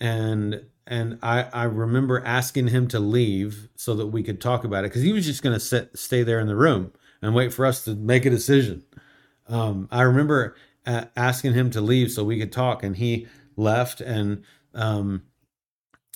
and 0.00 0.64
and 0.86 1.18
I, 1.22 1.42
I 1.52 1.64
remember 1.64 2.24
asking 2.24 2.68
him 2.68 2.88
to 2.88 2.98
leave 2.98 3.68
so 3.76 3.94
that 3.94 4.06
we 4.06 4.22
could 4.22 4.40
talk 4.40 4.64
about 4.64 4.84
it 4.84 4.88
because 4.88 5.02
he 5.02 5.12
was 5.12 5.26
just 5.26 5.42
going 5.42 5.52
to 5.52 5.60
sit 5.60 5.96
stay 5.98 6.22
there 6.22 6.40
in 6.40 6.46
the 6.46 6.56
room 6.56 6.92
and 7.20 7.34
wait 7.34 7.52
for 7.52 7.66
us 7.66 7.84
to 7.84 7.94
make 7.94 8.24
a 8.24 8.30
decision. 8.30 8.84
Um, 9.48 9.88
I 9.90 10.02
remember 10.02 10.56
uh, 10.86 11.04
asking 11.14 11.52
him 11.52 11.70
to 11.70 11.80
leave 11.82 12.10
so 12.10 12.24
we 12.24 12.38
could 12.38 12.52
talk, 12.52 12.82
and 12.82 12.96
he 12.96 13.26
left, 13.58 14.00
and 14.00 14.44
um, 14.74 15.24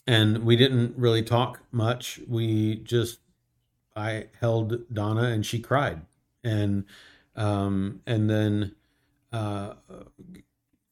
and 0.06 0.44
we 0.44 0.56
didn't 0.56 0.96
really 0.96 1.22
talk 1.22 1.60
much. 1.70 2.20
We 2.26 2.76
just 2.76 3.18
I 3.94 4.28
held 4.40 4.92
Donna, 4.92 5.24
and 5.24 5.44
she 5.44 5.58
cried, 5.58 6.02
and 6.42 6.84
um, 7.36 8.00
and 8.06 8.30
then 8.30 8.74
uh, 9.32 9.74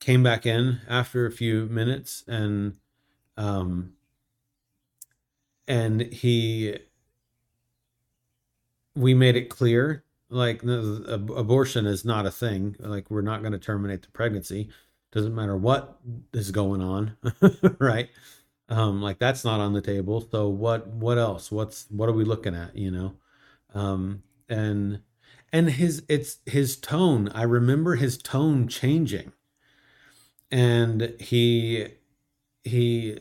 came 0.00 0.22
back 0.22 0.44
in 0.44 0.80
after 0.88 1.24
a 1.26 1.32
few 1.32 1.66
minutes, 1.66 2.24
and 2.26 2.76
um, 3.36 3.94
and 5.66 6.02
he 6.02 6.78
we 8.94 9.14
made 9.14 9.36
it 9.36 9.48
clear 9.48 10.04
like 10.28 10.62
abortion 10.62 11.86
is 11.86 12.04
not 12.04 12.26
a 12.26 12.30
thing. 12.30 12.76
Like 12.78 13.10
we're 13.10 13.20
not 13.20 13.40
going 13.40 13.52
to 13.52 13.58
terminate 13.58 14.02
the 14.02 14.10
pregnancy 14.10 14.70
doesn't 15.12 15.34
matter 15.34 15.56
what 15.56 15.98
is 16.32 16.50
going 16.50 16.80
on 16.82 17.16
right? 17.78 18.10
Um 18.68 19.02
like 19.02 19.18
that's 19.18 19.44
not 19.44 19.60
on 19.60 19.72
the 19.72 19.82
table. 19.82 20.26
So 20.30 20.48
what 20.48 20.86
what 20.88 21.18
else? 21.18 21.50
What's 21.52 21.86
what 21.90 22.08
are 22.08 22.12
we 22.12 22.24
looking 22.24 22.54
at 22.54 22.76
you 22.76 22.90
know? 22.90 23.14
Um 23.74 24.22
and 24.48 25.02
and 25.52 25.70
his 25.70 26.04
it's 26.08 26.38
his 26.46 26.76
tone. 26.76 27.28
I 27.34 27.42
remember 27.42 27.96
his 27.96 28.18
tone 28.18 28.68
changing. 28.68 29.32
And 30.50 31.14
he 31.20 31.86
he 32.64 33.20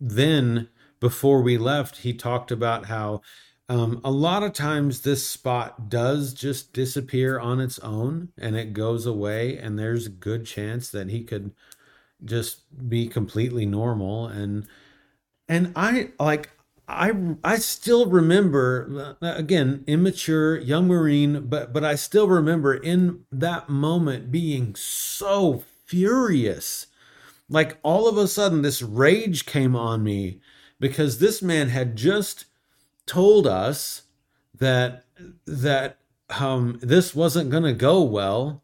then 0.00 0.68
before 1.00 1.42
we 1.42 1.56
left 1.58 1.98
he 1.98 2.12
talked 2.12 2.50
about 2.50 2.86
how 2.86 3.20
um, 3.70 4.00
a 4.02 4.10
lot 4.10 4.42
of 4.42 4.52
times, 4.52 5.02
this 5.02 5.24
spot 5.24 5.88
does 5.88 6.34
just 6.34 6.72
disappear 6.72 7.38
on 7.38 7.60
its 7.60 7.78
own 7.78 8.30
and 8.36 8.56
it 8.56 8.72
goes 8.72 9.06
away, 9.06 9.56
and 9.56 9.78
there's 9.78 10.06
a 10.06 10.10
good 10.10 10.44
chance 10.44 10.90
that 10.90 11.08
he 11.08 11.22
could 11.22 11.52
just 12.24 12.62
be 12.88 13.06
completely 13.06 13.64
normal. 13.66 14.26
And 14.26 14.66
and 15.48 15.72
I 15.76 16.10
like 16.18 16.50
I 16.88 17.12
I 17.44 17.58
still 17.58 18.06
remember 18.06 19.16
uh, 19.22 19.34
again 19.36 19.84
immature 19.86 20.58
young 20.58 20.88
marine, 20.88 21.46
but 21.46 21.72
but 21.72 21.84
I 21.84 21.94
still 21.94 22.26
remember 22.26 22.74
in 22.74 23.24
that 23.30 23.68
moment 23.68 24.32
being 24.32 24.74
so 24.74 25.62
furious, 25.86 26.88
like 27.48 27.78
all 27.84 28.08
of 28.08 28.18
a 28.18 28.26
sudden 28.26 28.62
this 28.62 28.82
rage 28.82 29.46
came 29.46 29.76
on 29.76 30.02
me 30.02 30.40
because 30.80 31.20
this 31.20 31.40
man 31.40 31.68
had 31.68 31.94
just 31.94 32.46
told 33.10 33.44
us 33.44 34.02
that 34.56 35.04
that 35.44 35.98
um, 36.38 36.78
this 36.80 37.12
wasn't 37.12 37.50
going 37.50 37.64
to 37.64 37.72
go 37.72 38.00
well 38.02 38.62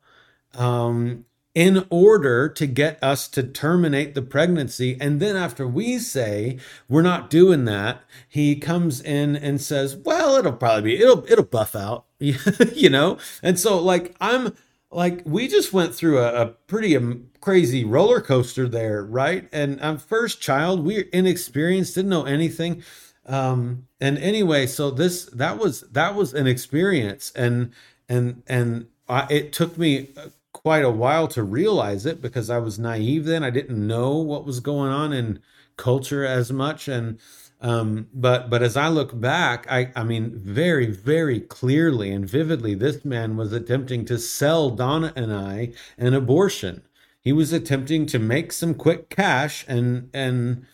um, 0.55 1.25
in 1.53 1.85
order 1.91 2.49
to 2.49 2.65
get 2.65 3.03
us 3.03 3.27
to 3.27 3.43
terminate 3.43 4.15
the 4.15 4.23
pregnancy. 4.23 4.97
And 5.01 5.19
then 5.19 5.35
after 5.35 5.67
we 5.67 5.99
say 5.99 6.59
we're 6.89 7.03
not 7.03 7.29
doing 7.29 7.65
that, 7.65 8.03
he 8.29 8.55
comes 8.55 9.01
in 9.01 9.35
and 9.35 9.61
says, 9.61 9.97
"Well, 9.97 10.37
it'll 10.37 10.53
probably 10.53 10.95
be 10.95 11.03
it'll 11.03 11.25
it'll 11.29 11.45
buff 11.45 11.75
out," 11.75 12.05
you 12.21 12.89
know. 12.89 13.19
And 13.43 13.59
so 13.59 13.81
like 13.81 14.15
I'm 14.21 14.55
like 14.93 15.23
we 15.25 15.49
just 15.49 15.73
went 15.73 15.93
through 15.93 16.21
a, 16.21 16.43
a 16.43 16.47
pretty 16.47 16.97
um, 16.97 17.31
crazy 17.41 17.85
roller 17.85 18.21
coaster 18.21 18.69
there, 18.69 19.05
right? 19.05 19.49
And 19.51 19.81
I'm 19.83 19.99
first 19.99 20.41
child, 20.41 20.85
we're 20.85 21.09
inexperienced, 21.13 21.97
didn't 21.97 22.11
know 22.11 22.27
anything 22.27 22.85
um 23.27 23.87
and 24.01 24.19
anyway 24.19 24.67
so 24.67 24.91
this 24.91 25.25
that 25.27 25.59
was 25.59 25.83
that 25.93 26.15
was 26.15 26.35
an 26.35 26.47
experience. 26.47 27.33
And 27.35 27.73
and 28.09 28.43
and 28.47 28.87
I, 29.09 29.27
it 29.31 29.53
took 29.53 29.77
me 29.79 30.11
quite 30.53 30.85
a 30.85 30.91
while 30.91 31.29
to 31.29 31.43
realize 31.43 32.07
it 32.07 32.21
because 32.23 32.51
i 32.51 32.59
was 32.59 32.79
naive 32.79 33.25
then. 33.25 33.45
I 33.45 33.51
didn't 33.51 33.87
know 33.87 34.17
what 34.17 34.45
was 34.47 34.61
going 34.61 34.91
on 34.91 35.13
in 35.13 35.41
culture 35.77 36.25
as 36.25 36.53
much. 36.53 36.89
And 36.89 37.19
um 37.61 38.09
but 38.13 38.51
but 38.51 38.63
as 38.63 38.77
i 38.77 38.87
look 38.89 39.19
back 39.19 39.67
i 39.71 39.91
i 39.97 40.05
mean 40.05 40.31
very 40.37 40.87
very 40.91 41.41
clearly 41.41 42.13
and 42.13 42.29
vividly 42.29 42.75
this 42.75 43.03
man 43.03 43.35
was 43.35 43.51
attempting 43.53 44.05
to 44.05 44.19
sell 44.19 44.69
donna 44.71 45.11
and 45.17 45.33
i 45.33 45.73
an 45.99 46.13
abortion. 46.15 46.83
He 47.21 47.33
was 47.33 47.53
attempting 47.53 48.07
to 48.07 48.19
make 48.19 48.53
some 48.53 48.75
quick 48.75 49.09
cash 49.11 49.65
and 49.69 50.11
and 50.15 50.67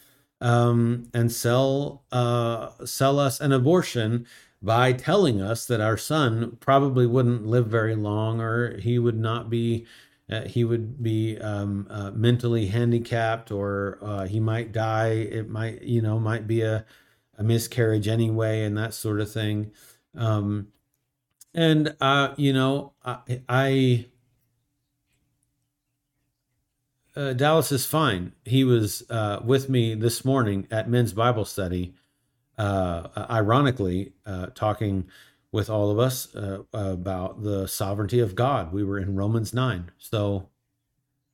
um, 0.42 1.08
and 1.14 1.32
sell 1.32 2.02
uh, 2.12 2.70
sell 2.84 3.18
us 3.18 3.40
an 3.40 3.52
abortion 3.52 4.26
by 4.60 4.92
telling 4.92 5.40
us 5.40 5.66
that 5.66 5.80
our 5.80 5.96
son 5.96 6.56
probably 6.60 7.06
wouldn't 7.06 7.46
live 7.46 7.68
very 7.68 7.94
long, 7.94 8.40
or 8.40 8.76
he 8.78 8.98
would 8.98 9.18
not 9.18 9.48
be. 9.48 9.86
Uh, 10.30 10.42
he 10.42 10.64
would 10.64 11.02
be 11.02 11.36
um, 11.38 11.86
uh, 11.90 12.10
mentally 12.12 12.66
handicapped, 12.66 13.50
or 13.50 13.98
uh, 14.02 14.26
he 14.26 14.40
might 14.40 14.72
die. 14.72 15.10
It 15.10 15.50
might, 15.50 15.82
you 15.82 16.00
know, 16.00 16.18
might 16.18 16.46
be 16.46 16.62
a, 16.62 16.86
a 17.36 17.42
miscarriage 17.42 18.08
anyway, 18.08 18.62
and 18.64 18.78
that 18.78 18.94
sort 18.94 19.20
of 19.20 19.30
thing. 19.30 19.72
Um, 20.14 20.68
and 21.54 21.94
uh, 22.00 22.34
you 22.36 22.52
know, 22.52 22.92
I, 23.04 23.42
I 23.48 24.06
uh, 27.16 27.32
Dallas 27.34 27.72
is 27.72 27.86
fine. 27.86 28.32
He 28.44 28.64
was 28.64 29.04
uh, 29.10 29.40
with 29.44 29.68
me 29.68 29.94
this 29.94 30.24
morning 30.24 30.66
at 30.70 30.88
men's 30.88 31.12
Bible 31.12 31.44
study, 31.44 31.94
uh, 32.58 33.08
ironically, 33.30 34.12
uh, 34.24 34.46
talking 34.54 35.06
with 35.50 35.68
all 35.68 35.90
of 35.90 35.98
us 35.98 36.34
uh, 36.34 36.62
about 36.72 37.42
the 37.42 37.66
sovereignty 37.68 38.20
of 38.20 38.34
God. 38.34 38.72
We 38.72 38.82
were 38.82 38.98
in 38.98 39.14
Romans 39.14 39.52
9. 39.52 39.90
So 39.98 40.48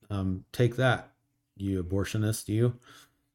um, 0.09 0.43
take 0.51 0.75
that, 0.75 1.11
you 1.55 1.81
abortionist, 1.81 2.49
you. 2.49 2.77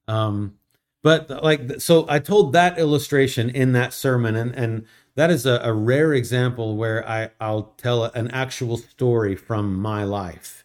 Um, 0.07 0.59
but 1.03 1.31
like, 1.43 1.81
so 1.81 2.05
I 2.09 2.19
told 2.19 2.53
that 2.53 2.79
illustration 2.79 3.49
in 3.49 3.73
that 3.73 3.95
sermon, 3.95 4.37
and, 4.37 4.55
and 4.55 4.87
that 5.15 5.31
is 5.31 5.47
a, 5.47 5.61
a 5.63 5.73
rare 5.73 6.13
example 6.13 6.77
where 6.77 7.07
I, 7.09 7.31
I'll 7.41 7.75
tell 7.79 8.05
an 8.05 8.31
actual 8.31 8.77
story 8.77 9.37
from 9.37 9.77
my 9.77 10.05
life. 10.05 10.65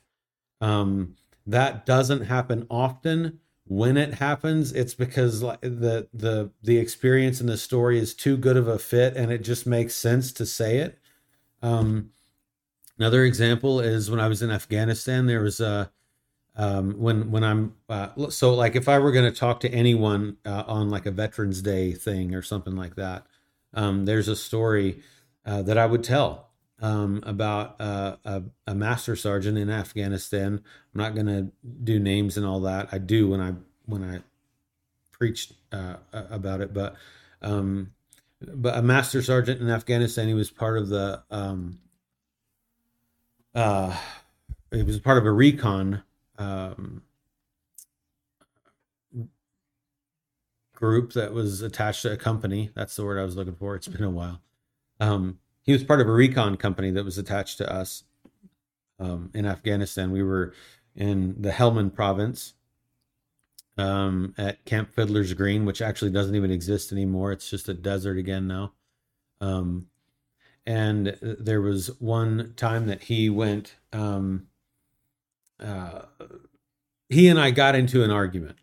Um, 0.62 1.16
that 1.48 1.86
doesn't 1.86 2.22
happen 2.22 2.68
often. 2.70 3.40
When 3.66 3.98
it 3.98 4.16
happens 4.16 4.72
it's 4.72 4.96
because 4.96 5.42
the 5.42 6.08
the 6.12 6.52
the 6.64 6.78
experience 6.78 7.40
in 7.40 7.46
the 7.46 7.58
story 7.58 8.00
is 8.00 8.16
too 8.16 8.36
good 8.36 8.58
of 8.58 8.68
a 8.68 8.80
fit 8.80 9.16
and 9.16 9.32
it 9.32 9.44
just 9.44 9.68
makes 9.68 9.94
sense 9.94 10.32
to 10.34 10.46
say 10.46 10.78
it. 10.78 10.98
Um, 11.62 12.12
another 13.00 13.24
example 13.24 13.80
is 13.80 14.12
when 14.12 14.20
i 14.20 14.28
was 14.28 14.42
in 14.42 14.52
afghanistan 14.52 15.26
there 15.26 15.42
was 15.42 15.60
a 15.60 15.92
um, 16.56 17.00
when 17.00 17.32
when 17.32 17.44
i'm 17.44 17.76
uh, 17.88 18.10
so 18.30 18.54
like 18.54 18.76
if 18.76 18.90
i 18.90 19.00
were 19.00 19.12
going 19.12 19.32
to 19.32 19.38
talk 19.38 19.60
to 19.62 19.70
anyone 19.70 20.38
uh, 20.46 20.64
on 20.68 20.90
like 20.90 21.06
a 21.06 21.12
veterans 21.12 21.62
day 21.62 21.94
thing 21.94 22.36
or 22.36 22.42
something 22.42 22.76
like 22.76 22.96
that 22.96 23.26
um, 23.74 24.06
there's 24.06 24.28
a 24.28 24.36
story 24.36 25.02
uh, 25.46 25.62
that 25.62 25.78
i 25.78 25.86
would 25.86 26.04
tell 26.04 26.49
um, 26.82 27.22
about 27.26 27.80
uh, 27.80 28.16
a, 28.24 28.44
a, 28.68 28.76
master 28.76 29.16
sergeant 29.16 29.58
in 29.58 29.70
Afghanistan. 29.70 30.62
I'm 30.94 31.02
not 31.02 31.14
going 31.14 31.28
to 31.28 31.52
do 31.84 32.00
names 32.00 32.38
and 32.38 32.46
all 32.46 32.62
that. 32.62 32.90
I 32.92 32.98
do 32.98 33.28
when 33.28 33.42
I 33.42 33.54
when 33.86 34.04
I 34.04 34.22
preached 35.12 35.54
uh, 35.72 35.96
about 36.14 36.62
it, 36.62 36.74
but 36.74 36.96
um, 37.42 37.92
but 38.42 38.78
a 38.78 38.82
master 38.82 39.22
sergeant 39.22 39.62
in 39.62 39.70
Afghanistan. 39.70 40.28
He 40.28 40.34
was 40.34 40.52
part 40.52 40.78
of 40.78 40.88
the 40.88 41.22
um, 41.30 41.80
uh, 43.54 43.96
he 44.72 44.84
was 44.84 45.00
part 45.00 45.18
of 45.18 45.26
a 45.26 45.32
recon 45.32 46.04
um, 46.38 47.02
group 50.74 51.14
that 51.14 51.34
was 51.34 51.62
attached 51.62 52.04
to 52.04 52.14
a 52.14 52.18
company. 52.18 52.72
That's 52.74 52.96
the 52.96 53.04
word 53.04 53.20
I 53.20 53.24
was 53.24 53.36
looking 53.36 53.56
for. 53.56 53.76
It's 53.76 53.88
been 53.88 54.04
a 54.04 54.10
while. 54.10 54.40
Um, 55.02 55.40
he 55.70 55.74
was 55.74 55.84
part 55.84 56.02
of 56.02 56.08
a 56.08 56.12
recon 56.12 56.58
company 56.58 56.90
that 56.90 57.06
was 57.06 57.20
attached 57.20 57.60
to 57.60 57.72
us 57.72 58.04
um, 58.98 59.30
in 59.36 59.46
Afghanistan. 59.46 60.10
We 60.10 60.24
were 60.24 60.56
in 60.96 61.40
the 61.40 61.52
Helmand 61.52 61.94
province 61.94 62.56
um, 63.78 64.34
at 64.36 64.66
Camp 64.66 64.92
Fiddler's 64.92 65.32
Green, 65.36 65.66
which 65.66 65.80
actually 65.80 66.10
doesn't 66.10 66.34
even 66.34 66.50
exist 66.50 66.92
anymore. 66.92 67.32
It's 67.32 67.48
just 67.48 67.70
a 67.70 67.76
desert 67.76 68.18
again 68.18 68.48
now. 68.48 68.74
Um, 69.42 69.86
and 70.66 71.16
there 71.22 71.62
was 71.62 71.92
one 72.00 72.54
time 72.56 72.88
that 72.88 73.04
he 73.04 73.30
went. 73.30 73.76
Um, 73.94 74.48
uh, 75.60 76.02
he 77.10 77.28
and 77.28 77.40
I 77.40 77.52
got 77.52 77.76
into 77.76 78.04
an 78.04 78.10
argument. 78.10 78.58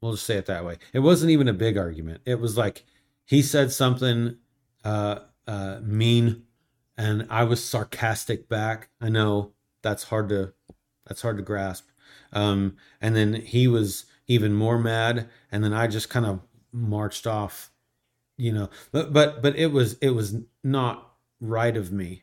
We'll 0.00 0.12
just 0.12 0.24
say 0.24 0.38
it 0.38 0.46
that 0.46 0.64
way. 0.64 0.78
It 0.94 1.00
wasn't 1.00 1.30
even 1.30 1.46
a 1.46 1.52
big 1.52 1.76
argument. 1.76 2.22
It 2.24 2.40
was 2.40 2.56
like 2.56 2.86
he 3.26 3.42
said 3.42 3.70
something 3.70 4.38
uh, 4.82 5.18
uh, 5.46 5.80
mean, 5.82 6.44
and 6.96 7.26
I 7.30 7.44
was 7.44 7.64
sarcastic 7.64 8.48
back. 8.48 8.88
I 9.00 9.08
know 9.08 9.52
that's 9.82 10.04
hard 10.04 10.28
to 10.30 10.52
that's 11.06 11.22
hard 11.22 11.36
to 11.38 11.42
grasp. 11.42 11.88
Um, 12.32 12.76
and 13.00 13.16
then 13.16 13.34
he 13.34 13.66
was 13.68 14.06
even 14.26 14.52
more 14.54 14.78
mad, 14.78 15.28
and 15.50 15.64
then 15.64 15.72
I 15.72 15.86
just 15.86 16.10
kind 16.10 16.26
of 16.26 16.40
marched 16.72 17.26
off. 17.26 17.70
You 18.36 18.52
know, 18.52 18.70
but 18.92 19.12
but 19.12 19.42
but 19.42 19.56
it 19.56 19.72
was 19.72 19.94
it 19.98 20.10
was 20.10 20.36
not 20.64 21.12
right 21.40 21.76
of 21.76 21.92
me. 21.92 22.22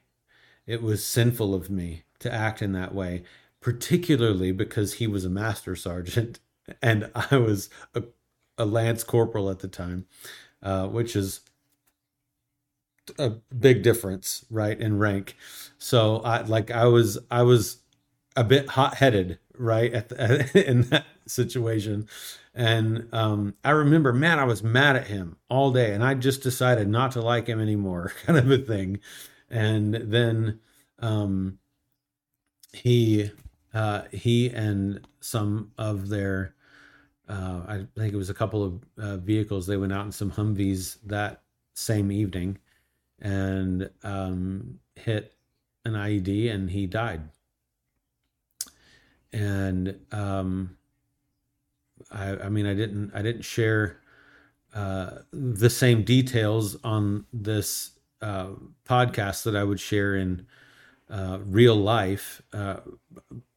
It 0.65 0.81
was 0.81 1.05
sinful 1.05 1.53
of 1.53 1.69
me 1.69 2.03
to 2.19 2.33
act 2.33 2.61
in 2.61 2.73
that 2.73 2.93
way, 2.93 3.23
particularly 3.61 4.51
because 4.51 4.95
he 4.95 5.07
was 5.07 5.25
a 5.25 5.29
master 5.29 5.75
sergeant 5.75 6.39
and 6.81 7.09
I 7.15 7.37
was 7.37 7.69
a, 7.93 8.03
a 8.57 8.65
lance 8.65 9.03
corporal 9.03 9.49
at 9.49 9.59
the 9.59 9.67
time, 9.67 10.05
uh, 10.61 10.87
which 10.87 11.15
is 11.15 11.41
a 13.17 13.29
big 13.57 13.83
difference, 13.83 14.45
right, 14.49 14.79
in 14.79 14.99
rank. 14.99 15.35
So 15.77 16.17
I 16.17 16.41
like 16.41 16.71
I 16.71 16.85
was 16.85 17.17
I 17.31 17.43
was 17.43 17.77
a 18.35 18.43
bit 18.43 18.69
hot 18.69 18.95
headed, 18.95 19.39
right, 19.57 19.91
at 19.93 20.09
the, 20.09 20.51
in 20.69 20.83
that 20.89 21.05
situation, 21.25 22.07
and 22.53 23.07
um, 23.13 23.55
I 23.63 23.71
remember, 23.71 24.13
man, 24.13 24.39
I 24.39 24.43
was 24.43 24.63
mad 24.63 24.95
at 24.95 25.07
him 25.07 25.37
all 25.49 25.71
day, 25.71 25.93
and 25.93 26.03
I 26.03 26.13
just 26.15 26.43
decided 26.43 26.87
not 26.87 27.11
to 27.13 27.21
like 27.21 27.47
him 27.47 27.59
anymore, 27.59 28.11
kind 28.25 28.37
of 28.37 28.49
a 28.51 28.57
thing. 28.57 28.99
And 29.49 29.95
then 29.95 30.59
um, 30.99 31.59
he 32.73 33.31
uh, 33.73 34.03
he 34.11 34.49
and 34.49 35.07
some 35.21 35.71
of 35.77 36.09
their 36.09 36.55
uh, 37.29 37.61
I 37.67 37.87
think 37.95 38.13
it 38.13 38.17
was 38.17 38.31
a 38.31 38.33
couple 38.33 38.63
of 38.63 38.83
uh, 38.97 39.17
vehicles. 39.17 39.67
They 39.67 39.77
went 39.77 39.93
out 39.93 40.05
in 40.05 40.11
some 40.11 40.31
Humvees 40.31 40.97
that 41.05 41.43
same 41.75 42.11
evening 42.11 42.57
and 43.21 43.89
um, 44.03 44.79
hit 44.95 45.33
an 45.85 45.93
IED, 45.93 46.53
and 46.53 46.69
he 46.69 46.87
died. 46.87 47.21
And 49.31 49.99
um, 50.11 50.77
I, 52.11 52.35
I 52.37 52.49
mean, 52.49 52.65
I 52.65 52.73
didn't, 52.73 53.11
I 53.13 53.21
didn't 53.21 53.43
share 53.43 53.99
uh, 54.73 55.19
the 55.31 55.69
same 55.69 56.03
details 56.03 56.77
on 56.83 57.25
this 57.33 57.91
uh, 58.21 58.49
podcast 58.87 59.43
that 59.43 59.55
I 59.55 59.63
would 59.63 59.79
share 59.79 60.15
in 60.15 60.45
uh, 61.09 61.39
real 61.43 61.75
life 61.75 62.41
uh, 62.53 62.77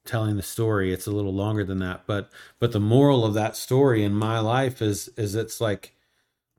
telling 0.04 0.36
the 0.36 0.42
story 0.42 0.92
it's 0.92 1.06
a 1.06 1.10
little 1.12 1.34
longer 1.34 1.64
than 1.64 1.78
that 1.78 2.02
but 2.06 2.30
but 2.58 2.72
the 2.72 2.80
moral 2.80 3.24
of 3.24 3.34
that 3.34 3.56
story 3.56 4.02
in 4.02 4.14
my 4.14 4.38
life 4.38 4.80
is 4.80 5.08
is 5.16 5.34
it's 5.34 5.60
like 5.60 5.94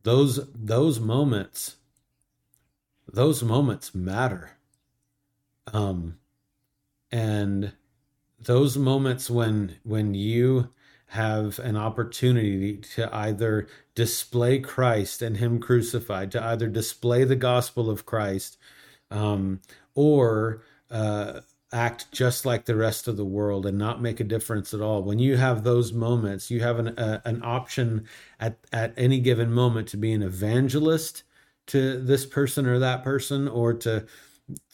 those 0.03 0.47
those 0.53 0.99
moments 0.99 1.77
those 3.13 3.43
moments 3.43 3.95
matter 3.95 4.57
um 5.71 6.17
and 7.11 7.71
those 8.39 8.77
moments 8.77 9.29
when 9.29 9.75
when 9.83 10.13
you 10.13 10.69
have 11.13 11.59
an 11.59 11.77
opportunity 11.77 12.75
to 12.75 13.15
either 13.15 13.67
display 13.93 14.57
Christ 14.57 15.21
and 15.21 15.37
Him 15.37 15.59
crucified, 15.59 16.31
to 16.31 16.43
either 16.43 16.67
display 16.67 17.23
the 17.23 17.35
gospel 17.35 17.87
of 17.87 18.03
Christ, 18.03 18.57
um, 19.11 19.61
or 19.93 20.63
uh, 20.89 21.41
act 21.71 22.11
just 22.11 22.47
like 22.47 22.65
the 22.65 22.75
rest 22.75 23.07
of 23.07 23.15
the 23.15 23.25
world 23.25 23.67
and 23.67 23.77
not 23.77 24.01
make 24.01 24.19
a 24.19 24.23
difference 24.23 24.73
at 24.73 24.81
all. 24.81 25.03
When 25.03 25.19
you 25.19 25.37
have 25.37 25.63
those 25.63 25.93
moments, 25.93 26.49
you 26.49 26.61
have 26.61 26.79
an 26.79 26.89
uh, 26.97 27.21
an 27.25 27.41
option 27.43 28.07
at 28.39 28.57
at 28.71 28.93
any 28.97 29.19
given 29.19 29.51
moment 29.51 29.87
to 29.89 29.97
be 29.97 30.13
an 30.13 30.23
evangelist 30.23 31.21
to 31.67 31.99
this 32.01 32.25
person 32.25 32.65
or 32.65 32.79
that 32.79 33.03
person, 33.03 33.47
or 33.47 33.73
to 33.75 34.05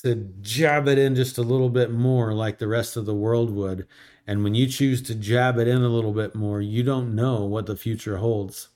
to 0.03 0.15
jab 0.41 0.87
it 0.87 0.97
in 0.97 1.15
just 1.15 1.37
a 1.37 1.41
little 1.43 1.69
bit 1.69 1.91
more 1.91 2.33
like 2.33 2.57
the 2.57 2.67
rest 2.67 2.97
of 2.97 3.05
the 3.05 3.15
world 3.15 3.51
would. 3.51 3.87
And 4.27 4.43
when 4.43 4.55
you 4.55 4.67
choose 4.67 5.01
to 5.03 5.15
jab 5.15 5.57
it 5.59 5.67
in 5.67 5.81
a 5.83 5.89
little 5.89 6.13
bit 6.13 6.35
more, 6.35 6.61
you 6.61 6.83
don't 6.83 7.15
know 7.15 7.45
what 7.45 7.65
the 7.67 7.75
future 7.75 8.17
holds. 8.17 8.69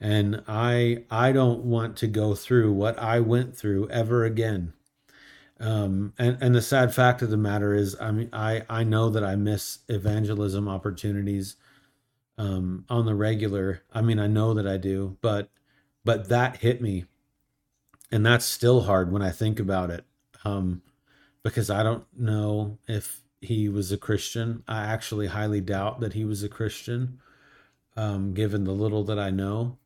And 0.00 0.42
I 0.48 1.04
I 1.10 1.32
don't 1.32 1.64
want 1.64 1.96
to 1.98 2.08
go 2.08 2.34
through 2.34 2.72
what 2.74 2.98
I 2.98 3.20
went 3.20 3.56
through 3.56 3.88
ever 3.90 4.24
again 4.24 4.74
um, 5.60 6.12
and 6.18 6.36
and 6.40 6.54
the 6.54 6.62
sad 6.62 6.94
fact 6.94 7.22
of 7.22 7.30
the 7.30 7.36
matter 7.36 7.74
is, 7.74 7.96
I 8.00 8.10
mean, 8.10 8.28
I 8.32 8.62
I 8.68 8.84
know 8.84 9.08
that 9.10 9.24
I 9.24 9.36
miss 9.36 9.78
evangelism 9.88 10.68
opportunities 10.68 11.56
um, 12.38 12.84
on 12.90 13.06
the 13.06 13.14
regular. 13.14 13.82
I 13.92 14.02
mean, 14.02 14.18
I 14.20 14.26
know 14.28 14.54
that 14.54 14.66
I 14.66 14.76
do, 14.78 15.18
but 15.22 15.50
but 16.04 16.28
that 16.30 16.58
hit 16.58 16.82
me, 16.82 17.06
and 18.14 18.24
that's 18.24 18.44
still 18.44 18.82
hard 18.82 19.10
when 19.10 19.22
I 19.22 19.32
think 19.32 19.58
about 19.58 19.90
it, 19.90 20.04
um, 20.44 20.82
because 21.42 21.68
I 21.68 21.82
don't 21.82 22.04
know 22.16 22.78
if 22.86 23.20
he 23.40 23.68
was 23.68 23.90
a 23.90 23.98
Christian. 23.98 24.62
I 24.68 24.84
actually 24.84 25.26
highly 25.26 25.60
doubt 25.60 25.98
that 25.98 26.12
he 26.12 26.24
was 26.24 26.44
a 26.44 26.48
Christian, 26.48 27.18
um, 27.96 28.32
given 28.32 28.62
the 28.62 28.72
little 28.72 29.02
that 29.02 29.18
I 29.18 29.30
know, 29.30 29.78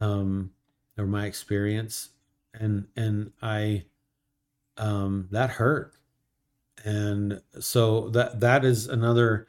um, 0.00 0.50
or 0.98 1.06
my 1.06 1.26
experience, 1.26 2.08
and 2.52 2.88
and 2.96 3.30
I 3.40 3.84
um, 4.76 5.28
that 5.30 5.50
hurt. 5.50 5.94
And 6.84 7.42
so 7.60 8.08
that 8.08 8.40
that 8.40 8.64
is 8.64 8.88
another 8.88 9.46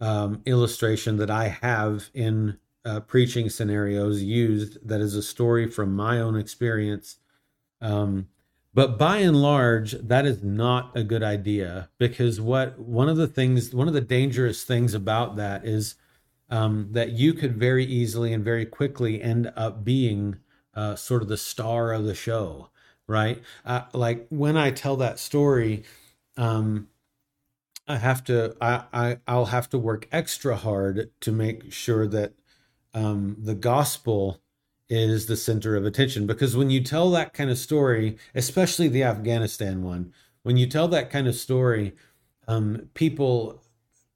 um, 0.00 0.40
illustration 0.46 1.18
that 1.18 1.30
I 1.30 1.48
have 1.48 2.08
in 2.14 2.56
uh, 2.86 3.00
preaching 3.00 3.50
scenarios 3.50 4.22
used 4.22 4.78
that 4.88 5.02
is 5.02 5.14
a 5.14 5.22
story 5.22 5.68
from 5.68 5.94
my 5.94 6.20
own 6.20 6.36
experience. 6.36 7.18
Um, 7.84 8.28
but 8.72 8.98
by 8.98 9.18
and 9.18 9.40
large, 9.40 9.92
that 9.92 10.26
is 10.26 10.42
not 10.42 10.96
a 10.96 11.04
good 11.04 11.22
idea 11.22 11.90
because 11.98 12.40
what 12.40 12.78
one 12.78 13.08
of 13.08 13.16
the 13.16 13.28
things, 13.28 13.72
one 13.72 13.86
of 13.86 13.94
the 13.94 14.00
dangerous 14.00 14.64
things 14.64 14.94
about 14.94 15.36
that 15.36 15.64
is 15.64 15.94
um, 16.50 16.88
that 16.90 17.10
you 17.12 17.34
could 17.34 17.56
very 17.56 17.84
easily 17.84 18.32
and 18.32 18.44
very 18.44 18.66
quickly 18.66 19.22
end 19.22 19.52
up 19.54 19.84
being 19.84 20.38
uh, 20.74 20.96
sort 20.96 21.22
of 21.22 21.28
the 21.28 21.36
star 21.36 21.92
of 21.92 22.04
the 22.04 22.14
show 22.14 22.70
right? 23.06 23.42
Uh, 23.64 23.82
like 23.92 24.26
when 24.30 24.56
I 24.56 24.70
tell 24.70 24.96
that 24.96 25.18
story, 25.18 25.84
um, 26.36 26.88
I 27.86 27.96
have 27.96 28.24
to, 28.24 28.56
I, 28.60 28.84
I, 28.92 29.18
I'll 29.26 29.46
have 29.46 29.68
to 29.70 29.78
work 29.78 30.08
extra 30.10 30.56
hard 30.56 31.10
to 31.20 31.32
make 31.32 31.72
sure 31.72 32.06
that 32.08 32.32
um, 32.94 33.36
the 33.38 33.54
gospel 33.54 34.40
is 34.88 35.26
the 35.26 35.36
center 35.36 35.76
of 35.76 35.84
attention. 35.84 36.26
Because 36.26 36.56
when 36.56 36.70
you 36.70 36.82
tell 36.82 37.10
that 37.10 37.32
kind 37.32 37.50
of 37.50 37.58
story, 37.58 38.18
especially 38.34 38.88
the 38.88 39.02
Afghanistan 39.02 39.82
one, 39.82 40.12
when 40.42 40.56
you 40.56 40.66
tell 40.66 40.88
that 40.88 41.10
kind 41.10 41.26
of 41.26 41.34
story, 41.34 41.94
um, 42.48 42.88
people 42.94 43.62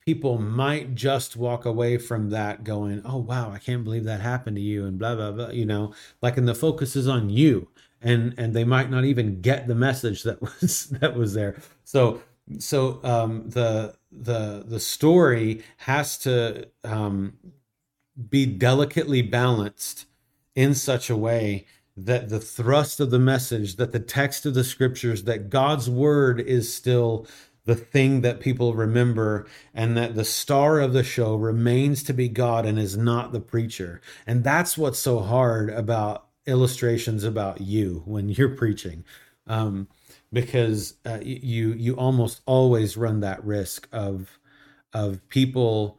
people 0.05 0.39
might 0.39 0.95
just 0.95 1.37
walk 1.37 1.65
away 1.65 1.99
from 1.99 2.31
that 2.31 2.65
going, 2.65 3.03
"Oh 3.05 3.19
wow, 3.19 3.51
I 3.51 3.59
can't 3.59 3.85
believe 3.85 4.05
that 4.05 4.21
happened 4.21 4.57
to 4.57 4.63
you," 4.63 4.87
and 4.87 4.99
blah 4.99 5.15
blah 5.15 5.33
blah. 5.33 5.51
You 5.51 5.67
know, 5.67 5.95
like, 6.23 6.37
and 6.37 6.47
the 6.49 6.55
focus 6.55 6.97
is 6.97 7.09
on 7.09 7.31
you 7.31 7.69
and 8.01 8.35
and 8.39 8.55
they 8.55 8.65
might 8.65 8.91
not 8.91 9.05
even 9.05 9.41
get 9.41 9.67
the 9.67 9.75
message 9.75 10.23
that 10.23 10.41
was 10.61 10.87
that 11.01 11.17
was 11.17 11.35
there 11.35 11.57
so 11.85 12.21
so 12.59 12.99
um, 13.05 13.49
the 13.51 13.95
the 14.11 14.65
the 14.67 14.81
story 14.81 15.63
has 15.79 16.17
to 16.17 16.67
um, 16.83 17.35
be 18.31 18.47
delicately 18.47 19.21
balanced 19.21 20.07
in 20.59 20.75
such 20.75 21.09
a 21.09 21.17
way 21.17 21.67
that 21.97 22.29
the 22.29 22.41
thrust 22.41 23.01
of 23.01 23.11
the 23.11 23.19
message 23.19 23.77
that 23.77 23.93
the 23.93 24.01
text 24.01 24.47
of 24.47 24.55
the 24.55 24.65
scriptures 24.65 25.25
that 25.25 25.51
god's 25.51 25.89
word 25.89 26.41
is 26.41 26.73
still 26.73 27.27
the 27.69 27.75
thing 27.75 28.23
that 28.23 28.41
people 28.41 28.73
remember 28.73 29.47
and 29.75 29.95
that 29.95 30.15
the 30.15 30.25
star 30.25 30.81
of 30.81 30.95
the 30.95 31.05
show 31.05 31.37
remains 31.37 32.03
to 32.03 32.15
be 32.15 32.27
god 32.27 32.65
and 32.65 32.79
is 32.79 32.97
not 32.97 33.31
the 33.31 33.41
preacher. 33.41 34.01
And 34.27 34.43
that's 34.43 34.79
what's 34.79 34.99
so 34.99 35.21
hard 35.21 35.69
about 35.69 36.29
illustrations 36.47 37.25
about 37.25 37.61
you 37.61 38.03
when 38.07 38.29
you're 38.31 38.57
preaching. 38.57 39.05
Um, 39.47 39.89
because 40.33 40.95
uh, 41.05 41.19
you 41.23 41.73
you 41.75 41.95
almost 41.95 42.41
always 42.47 42.97
run 42.97 43.21
that 43.21 43.45
risk 43.45 43.87
of 43.93 44.39
of 44.95 45.27
people 45.29 45.99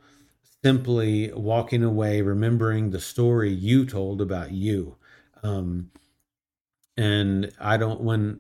simply 0.63 1.31
walking 1.33 1.83
away 1.83 2.21
remembering 2.21 2.91
the 2.91 2.99
story 2.99 3.51
you 3.51 3.85
told 3.85 4.21
about 4.21 4.51
you. 4.51 4.95
Um, 5.43 5.91
and 6.97 7.51
i 7.59 7.77
don't 7.77 8.01
when 8.01 8.39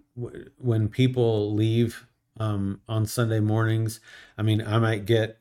when 0.57 0.87
people 0.89 1.53
leave 1.53 2.05
um, 2.39 2.81
on 2.89 3.05
sunday 3.05 3.39
mornings 3.39 3.99
i 4.37 4.41
mean 4.41 4.61
i 4.65 4.77
might 4.79 5.05
get 5.05 5.39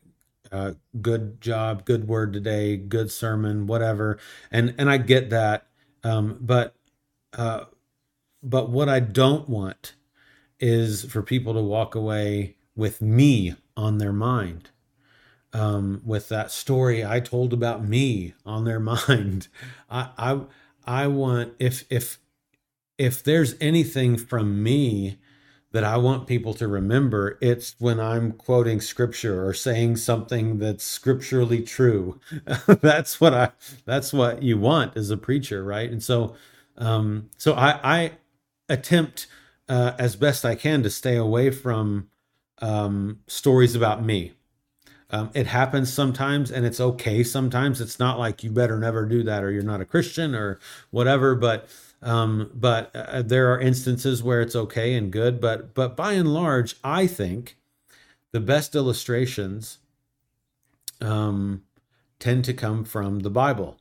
uh, 0.52 0.72
good 1.00 1.40
job 1.40 1.84
good 1.84 2.08
word 2.08 2.32
today 2.32 2.76
good 2.76 3.10
sermon 3.10 3.66
whatever. 3.66 4.18
And 4.50 4.74
and 4.78 4.90
i 4.90 4.96
get 4.96 5.30
that. 5.30 5.66
Um, 6.04 6.38
but 6.40 6.74
uh, 7.36 7.64
but 8.42 8.70
what 8.70 8.88
I 8.88 9.00
don't 9.00 9.48
want 9.48 9.94
is 10.60 11.04
for 11.04 11.22
people 11.22 11.54
to 11.54 11.60
walk 11.60 11.94
away 11.94 12.56
with 12.76 13.02
me 13.02 13.56
on 13.76 13.98
their 13.98 14.12
mind 14.12 14.70
um, 15.52 16.02
with 16.04 16.28
that 16.30 16.50
story 16.52 17.04
I 17.04 17.20
told 17.20 17.52
about 17.52 17.84
me 17.86 18.34
on 18.46 18.64
their 18.64 18.80
mind. 19.06 19.48
I, 19.90 20.10
I 20.18 20.40
I 20.86 21.06
want 21.08 21.54
if 21.58 21.84
if 21.90 22.18
if 22.98 23.22
there's 23.22 23.54
anything 23.60 24.16
from 24.16 24.62
me 24.62 25.18
that 25.72 25.84
I 25.84 25.98
want 25.98 26.26
people 26.26 26.54
to 26.54 26.68
remember, 26.68 27.38
it's 27.42 27.76
when 27.78 28.00
I'm 28.00 28.32
quoting 28.32 28.80
scripture 28.80 29.46
or 29.46 29.54
saying 29.54 29.96
something 29.98 30.58
that's 30.58 30.84
scripturally 30.84 31.62
true. 31.62 32.20
that's 32.66 33.20
what 33.20 33.34
I 33.34 33.52
that's 33.84 34.12
what 34.12 34.42
you 34.42 34.58
want 34.58 34.96
as 34.96 35.10
a 35.10 35.16
preacher, 35.16 35.64
right? 35.64 35.90
And 35.90 36.02
so 36.02 36.36
um 36.78 37.30
so 37.38 37.54
I 37.54 37.80
I 37.82 38.12
attempt 38.68 39.26
uh, 39.68 39.94
as 39.98 40.16
best 40.16 40.44
I 40.44 40.54
can 40.56 40.82
to 40.84 40.90
stay 40.90 41.16
away 41.16 41.50
from 41.50 42.08
um 42.60 43.20
stories 43.28 43.74
about 43.76 44.04
me 44.04 44.32
um, 45.10 45.30
it 45.34 45.46
happens 45.46 45.92
sometimes 45.92 46.50
and 46.50 46.66
it's 46.66 46.80
okay 46.80 47.22
sometimes. 47.22 47.80
It's 47.80 47.98
not 47.98 48.18
like 48.18 48.44
you 48.44 48.50
better 48.50 48.78
never 48.78 49.06
do 49.06 49.22
that 49.22 49.42
or 49.42 49.50
you're 49.50 49.62
not 49.62 49.80
a 49.80 49.86
Christian 49.86 50.34
or 50.34 50.60
whatever, 50.90 51.34
but 51.34 51.68
um, 52.02 52.50
but 52.54 52.94
uh, 52.94 53.22
there 53.22 53.52
are 53.52 53.60
instances 53.60 54.22
where 54.22 54.40
it's 54.40 54.54
okay 54.54 54.94
and 54.94 55.10
good. 55.10 55.40
But 55.40 55.74
but 55.74 55.96
by 55.96 56.12
and 56.12 56.32
large, 56.32 56.76
I 56.84 57.06
think 57.06 57.56
the 58.32 58.40
best 58.40 58.74
illustrations 58.74 59.78
um, 61.00 61.62
tend 62.18 62.44
to 62.44 62.54
come 62.54 62.84
from 62.84 63.20
the 63.20 63.30
Bible. 63.30 63.78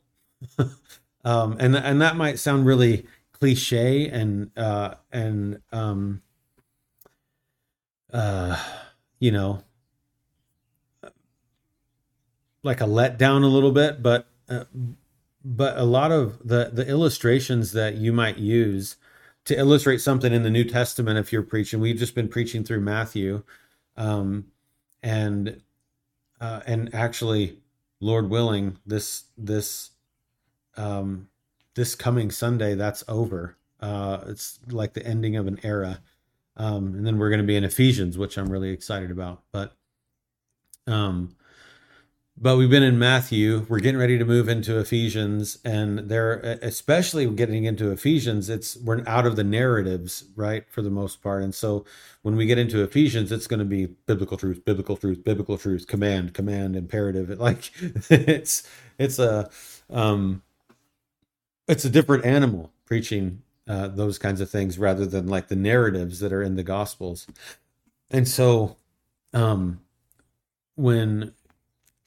um, 1.24 1.56
and 1.60 1.76
and 1.76 2.00
that 2.00 2.16
might 2.16 2.38
sound 2.38 2.64
really 2.64 3.06
cliche 3.32 4.08
and 4.08 4.50
uh, 4.56 4.94
and 5.12 5.60
um, 5.72 6.22
uh, 8.12 8.56
you 9.20 9.30
know 9.30 9.62
like 12.62 12.80
a 12.80 12.84
letdown 12.84 13.42
a 13.42 13.46
little 13.46 13.72
bit, 13.72 14.02
but 14.02 14.28
uh, 14.48 14.64
but 15.44 15.78
a 15.78 15.84
lot 15.84 16.12
of 16.12 16.38
the 16.46 16.70
the 16.72 16.86
illustrations 16.86 17.72
that 17.72 17.96
you 17.96 18.12
might 18.12 18.38
use 18.38 18.96
to 19.44 19.58
illustrate 19.58 19.98
something 20.02 20.32
in 20.34 20.42
the 20.42 20.50
New 20.50 20.64
Testament, 20.64 21.18
if 21.18 21.32
you're 21.32 21.42
preaching, 21.42 21.80
we've 21.80 21.96
just 21.96 22.14
been 22.14 22.28
preaching 22.28 22.64
through 22.64 22.80
Matthew, 22.80 23.42
um, 23.96 24.48
and 25.02 25.62
uh, 26.40 26.60
and 26.66 26.94
actually, 26.94 27.58
Lord 28.00 28.28
willing, 28.28 28.78
this 28.84 29.24
this 29.38 29.90
um, 30.76 31.28
this 31.74 31.94
coming 31.94 32.30
Sunday, 32.30 32.74
that's 32.74 33.02
over. 33.08 33.56
Uh, 33.80 34.18
it's 34.26 34.58
like 34.68 34.92
the 34.92 35.06
ending 35.06 35.36
of 35.36 35.46
an 35.46 35.58
era, 35.62 36.00
um, 36.56 36.94
and 36.94 37.06
then 37.06 37.18
we're 37.18 37.30
going 37.30 37.40
to 37.40 37.46
be 37.46 37.56
in 37.56 37.64
Ephesians, 37.64 38.18
which 38.18 38.36
I'm 38.36 38.50
really 38.50 38.70
excited 38.70 39.10
about. 39.10 39.42
But 39.50 39.74
um, 40.86 41.36
but 42.40 42.56
we've 42.56 42.70
been 42.70 42.84
in 42.84 42.98
Matthew. 42.98 43.66
We're 43.68 43.80
getting 43.80 43.98
ready 43.98 44.16
to 44.16 44.24
move 44.24 44.48
into 44.48 44.78
Ephesians, 44.78 45.58
and 45.64 45.98
there, 46.08 46.58
especially 46.62 47.26
getting 47.26 47.64
into 47.64 47.90
Ephesians, 47.90 48.48
it's 48.48 48.76
we're 48.76 49.02
out 49.08 49.26
of 49.26 49.34
the 49.34 49.42
narratives, 49.42 50.24
right, 50.36 50.64
for 50.70 50.80
the 50.80 50.90
most 50.90 51.20
part. 51.20 51.42
And 51.42 51.54
so, 51.54 51.84
when 52.22 52.36
we 52.36 52.46
get 52.46 52.58
into 52.58 52.82
Ephesians, 52.82 53.32
it's 53.32 53.48
going 53.48 53.58
to 53.58 53.64
be 53.64 53.86
biblical 54.06 54.36
truth, 54.36 54.64
biblical 54.64 54.96
truth, 54.96 55.24
biblical 55.24 55.58
truth, 55.58 55.86
command, 55.88 56.32
command, 56.32 56.76
imperative. 56.76 57.30
It, 57.30 57.38
like 57.40 57.72
it's 58.08 58.68
it's 58.98 59.18
a 59.18 59.50
um, 59.90 60.42
it's 61.66 61.84
a 61.84 61.90
different 61.90 62.24
animal 62.24 62.72
preaching 62.86 63.42
uh, 63.66 63.88
those 63.88 64.18
kinds 64.18 64.40
of 64.40 64.48
things 64.48 64.78
rather 64.78 65.06
than 65.06 65.26
like 65.26 65.48
the 65.48 65.56
narratives 65.56 66.20
that 66.20 66.32
are 66.32 66.42
in 66.42 66.54
the 66.54 66.62
Gospels. 66.62 67.26
And 68.10 68.28
so, 68.28 68.76
um, 69.34 69.80
when 70.76 71.34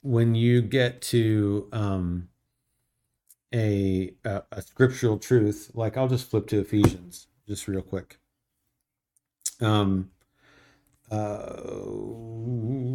when 0.02 0.36
you 0.36 0.62
get 0.62 1.02
to 1.02 1.68
um, 1.72 2.30
a, 3.54 4.14
a, 4.26 4.44
a 4.52 4.62
scriptural 4.62 5.18
truth, 5.18 5.72
like 5.74 5.98
I'll 5.98 6.08
just 6.08 6.30
flip 6.30 6.48
to 6.48 6.60
Ephesians 6.60 7.28
just 7.48 7.68
real 7.68 7.82
quick. 7.82 8.20
Um, 9.60 10.10
uh, 11.12 11.62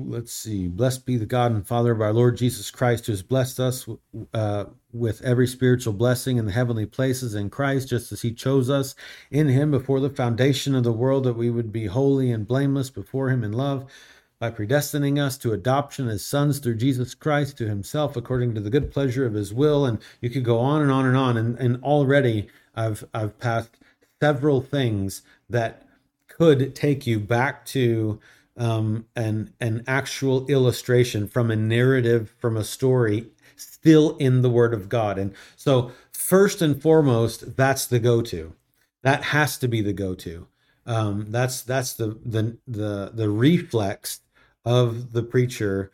let's 0.08 0.32
see. 0.32 0.68
Blessed 0.68 1.04
be 1.04 1.18
the 1.18 1.26
God 1.26 1.52
and 1.52 1.66
Father 1.66 1.92
of 1.92 2.00
our 2.00 2.14
Lord 2.14 2.38
Jesus 2.38 2.70
Christ, 2.70 3.06
who 3.06 3.12
has 3.12 3.22
blessed 3.22 3.60
us 3.60 3.86
uh, 4.32 4.64
with 4.90 5.20
every 5.20 5.46
spiritual 5.46 5.92
blessing 5.92 6.38
in 6.38 6.46
the 6.46 6.52
heavenly 6.52 6.86
places 6.86 7.34
in 7.34 7.50
Christ, 7.50 7.88
just 7.88 8.12
as 8.12 8.22
He 8.22 8.32
chose 8.32 8.70
us 8.70 8.94
in 9.30 9.48
Him 9.48 9.70
before 9.70 10.00
the 10.00 10.08
foundation 10.08 10.74
of 10.74 10.82
the 10.82 10.92
world, 10.92 11.24
that 11.24 11.34
we 11.34 11.50
would 11.50 11.70
be 11.70 11.86
holy 11.86 12.30
and 12.32 12.46
blameless 12.48 12.88
before 12.88 13.28
Him 13.28 13.44
in 13.44 13.52
love 13.52 13.84
by 14.38 14.50
predestining 14.50 15.18
us 15.18 15.38
to 15.38 15.52
adoption 15.52 16.08
as 16.08 16.24
sons 16.24 16.58
through 16.58 16.76
Jesus 16.76 17.14
Christ 17.14 17.56
to 17.58 17.68
himself 17.68 18.16
according 18.16 18.54
to 18.54 18.60
the 18.60 18.70
good 18.70 18.90
pleasure 18.90 19.24
of 19.24 19.34
his 19.34 19.54
will. 19.54 19.86
And 19.86 19.98
you 20.20 20.28
could 20.28 20.44
go 20.44 20.58
on 20.58 20.82
and 20.82 20.90
on 20.90 21.06
and 21.06 21.16
on. 21.16 21.36
And, 21.36 21.58
and 21.58 21.82
already 21.82 22.48
I've 22.74 23.04
I've 23.14 23.38
passed 23.38 23.78
several 24.20 24.60
things 24.60 25.22
that 25.48 25.86
could 26.28 26.74
take 26.74 27.06
you 27.06 27.18
back 27.18 27.64
to 27.66 28.20
um, 28.56 29.06
an 29.16 29.54
an 29.60 29.84
actual 29.86 30.46
illustration 30.46 31.28
from 31.28 31.50
a 31.50 31.56
narrative 31.56 32.34
from 32.38 32.56
a 32.56 32.64
story 32.64 33.26
still 33.56 34.16
in 34.18 34.42
the 34.42 34.50
word 34.50 34.74
of 34.74 34.88
God. 34.88 35.18
And 35.18 35.34
so 35.56 35.92
first 36.12 36.60
and 36.60 36.80
foremost 36.80 37.56
that's 37.56 37.86
the 37.86 37.98
go-to. 37.98 38.54
That 39.02 39.24
has 39.24 39.56
to 39.58 39.68
be 39.68 39.80
the 39.80 39.92
go-to. 39.92 40.46
Um, 40.84 41.26
that's 41.30 41.62
that's 41.62 41.94
the 41.94 42.18
the 42.24 42.58
the 42.66 43.10
the 43.14 43.30
reflex 43.30 44.20
of 44.66 45.12
the 45.12 45.22
preacher, 45.22 45.90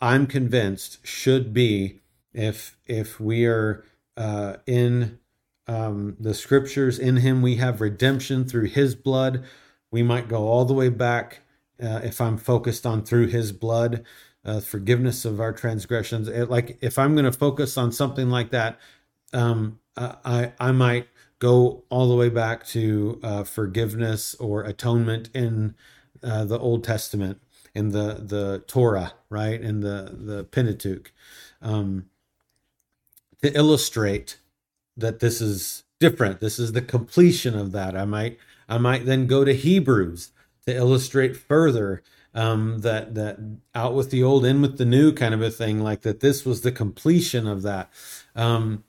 I'm 0.00 0.26
convinced, 0.26 1.06
should 1.06 1.52
be 1.52 2.00
if 2.32 2.76
if 2.86 3.20
we 3.20 3.46
are 3.46 3.84
uh, 4.16 4.56
in 4.66 5.18
um, 5.68 6.16
the 6.18 6.34
scriptures, 6.34 6.98
in 6.98 7.18
Him 7.18 7.42
we 7.42 7.56
have 7.56 7.80
redemption 7.80 8.44
through 8.46 8.68
His 8.68 8.94
blood. 8.94 9.44
We 9.90 10.02
might 10.02 10.28
go 10.28 10.48
all 10.48 10.64
the 10.64 10.74
way 10.74 10.88
back 10.88 11.40
uh, 11.82 12.00
if 12.02 12.20
I'm 12.20 12.38
focused 12.38 12.86
on 12.86 13.04
through 13.04 13.28
His 13.28 13.52
blood, 13.52 14.04
uh, 14.44 14.60
forgiveness 14.60 15.24
of 15.24 15.40
our 15.40 15.52
transgressions. 15.52 16.28
It, 16.28 16.50
like 16.50 16.78
if 16.80 16.98
I'm 16.98 17.14
going 17.14 17.26
to 17.26 17.32
focus 17.32 17.76
on 17.76 17.92
something 17.92 18.30
like 18.30 18.50
that, 18.50 18.78
um, 19.34 19.80
I 19.96 20.52
I 20.58 20.72
might 20.72 21.08
go 21.40 21.84
all 21.90 22.08
the 22.08 22.16
way 22.16 22.30
back 22.30 22.66
to 22.68 23.20
uh, 23.22 23.44
forgiveness 23.44 24.34
or 24.36 24.62
atonement 24.62 25.28
in 25.34 25.74
uh, 26.22 26.44
the 26.44 26.58
Old 26.58 26.82
Testament 26.84 27.40
in 27.78 27.90
the 27.90 28.20
the 28.20 28.64
Torah, 28.66 29.14
right, 29.30 29.60
in 29.60 29.80
the 29.80 30.16
the 30.18 30.44
Pentateuch, 30.44 31.12
um, 31.62 32.06
to 33.42 33.56
illustrate 33.56 34.38
that 34.96 35.20
this 35.20 35.40
is 35.40 35.84
different. 36.00 36.40
This 36.40 36.58
is 36.58 36.72
the 36.72 36.82
completion 36.82 37.56
of 37.56 37.72
that. 37.72 37.96
I 37.96 38.04
might 38.04 38.38
I 38.68 38.78
might 38.78 39.06
then 39.06 39.26
go 39.26 39.44
to 39.44 39.54
Hebrews 39.54 40.32
to 40.66 40.74
illustrate 40.74 41.36
further 41.36 42.02
um, 42.34 42.80
that 42.80 43.14
that 43.14 43.38
out 43.74 43.94
with 43.94 44.10
the 44.10 44.22
old, 44.22 44.44
in 44.44 44.60
with 44.60 44.78
the 44.78 44.84
new 44.84 45.12
kind 45.12 45.34
of 45.34 45.42
a 45.42 45.50
thing, 45.50 45.80
like 45.80 46.02
that. 46.02 46.20
This 46.20 46.44
was 46.44 46.62
the 46.62 46.72
completion 46.72 47.46
of 47.46 47.62
that. 47.62 47.90
Um, 48.36 48.84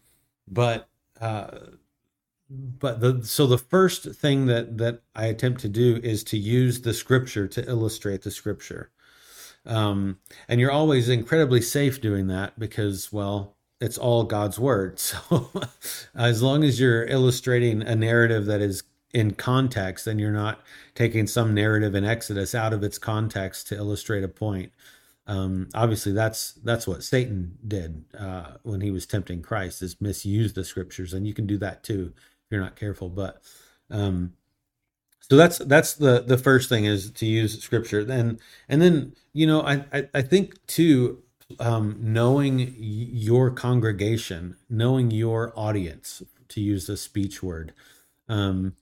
but 0.47 0.89
uh, 1.21 1.51
but 2.49 2.99
the 2.99 3.23
so 3.23 3.45
the 3.45 3.57
first 3.57 4.15
thing 4.15 4.47
that 4.47 4.77
that 4.79 5.01
I 5.15 5.25
attempt 5.27 5.61
to 5.61 5.69
do 5.69 5.99
is 6.03 6.23
to 6.25 6.37
use 6.37 6.81
the 6.81 6.93
scripture 6.93 7.47
to 7.47 7.69
illustrate 7.69 8.23
the 8.23 8.31
scripture. 8.31 8.91
Um, 9.65 10.17
and 10.47 10.59
you're 10.59 10.71
always 10.71 11.09
incredibly 11.09 11.61
safe 11.61 12.01
doing 12.01 12.27
that 12.27 12.57
because, 12.57 13.11
well, 13.11 13.55
it's 13.79 13.97
all 13.97 14.23
God's 14.23 14.59
word. 14.59 14.99
So 15.31 15.51
as 16.15 16.41
long 16.41 16.63
as 16.63 16.79
you're 16.79 17.05
illustrating 17.05 17.81
a 17.83 17.95
narrative 17.95 18.45
that 18.45 18.61
is 18.61 18.83
in 19.13 19.33
context, 19.35 20.05
then 20.05 20.17
you're 20.19 20.31
not 20.31 20.61
taking 20.95 21.27
some 21.27 21.53
narrative 21.53 21.95
in 21.95 22.05
Exodus 22.05 22.55
out 22.55 22.73
of 22.73 22.83
its 22.83 22.97
context 22.97 23.67
to 23.67 23.75
illustrate 23.75 24.23
a 24.23 24.27
point. 24.27 24.71
Um, 25.27 25.69
obviously, 25.75 26.13
that's 26.13 26.53
that's 26.63 26.87
what 26.87 27.03
Satan 27.03 27.57
did 27.67 28.05
uh, 28.17 28.53
when 28.63 28.81
he 28.81 28.89
was 28.89 29.05
tempting 29.05 29.43
Christ, 29.43 29.83
is 29.83 30.01
misuse 30.01 30.53
the 30.53 30.63
scriptures, 30.63 31.13
and 31.13 31.27
you 31.27 31.33
can 31.35 31.45
do 31.45 31.57
that 31.59 31.83
too 31.83 32.13
you're 32.49 32.61
not 32.61 32.75
careful. 32.75 33.09
But 33.09 33.41
um, 33.89 34.33
so 35.21 35.37
that's 35.37 35.59
that's 35.59 35.93
the 35.93 36.21
the 36.21 36.37
first 36.37 36.69
thing 36.69 36.85
is 36.85 37.11
to 37.11 37.25
use 37.25 37.61
scripture. 37.61 38.03
Then 38.03 38.39
and 38.67 38.81
then 38.81 39.13
you 39.33 39.47
know 39.47 39.61
I 39.61 39.85
I, 39.93 40.09
I 40.13 40.21
think 40.21 40.65
too 40.67 41.23
um, 41.59 41.97
knowing 41.99 42.75
your 42.77 43.51
congregation, 43.51 44.57
knowing 44.69 45.11
your 45.11 45.53
audience, 45.55 46.23
to 46.49 46.61
use 46.61 46.87
the 46.87 46.97
speech 46.97 47.41
word, 47.43 47.73
um, 48.27 48.75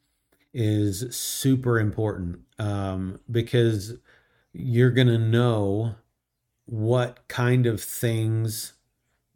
is 0.53 1.15
super 1.15 1.79
important 1.79 2.39
um, 2.59 3.19
because 3.31 3.95
you're 4.53 4.91
going 4.91 5.07
to 5.07 5.17
know 5.17 5.95
what 6.65 7.27
kind 7.27 7.65
of 7.65 7.81
things 7.81 8.73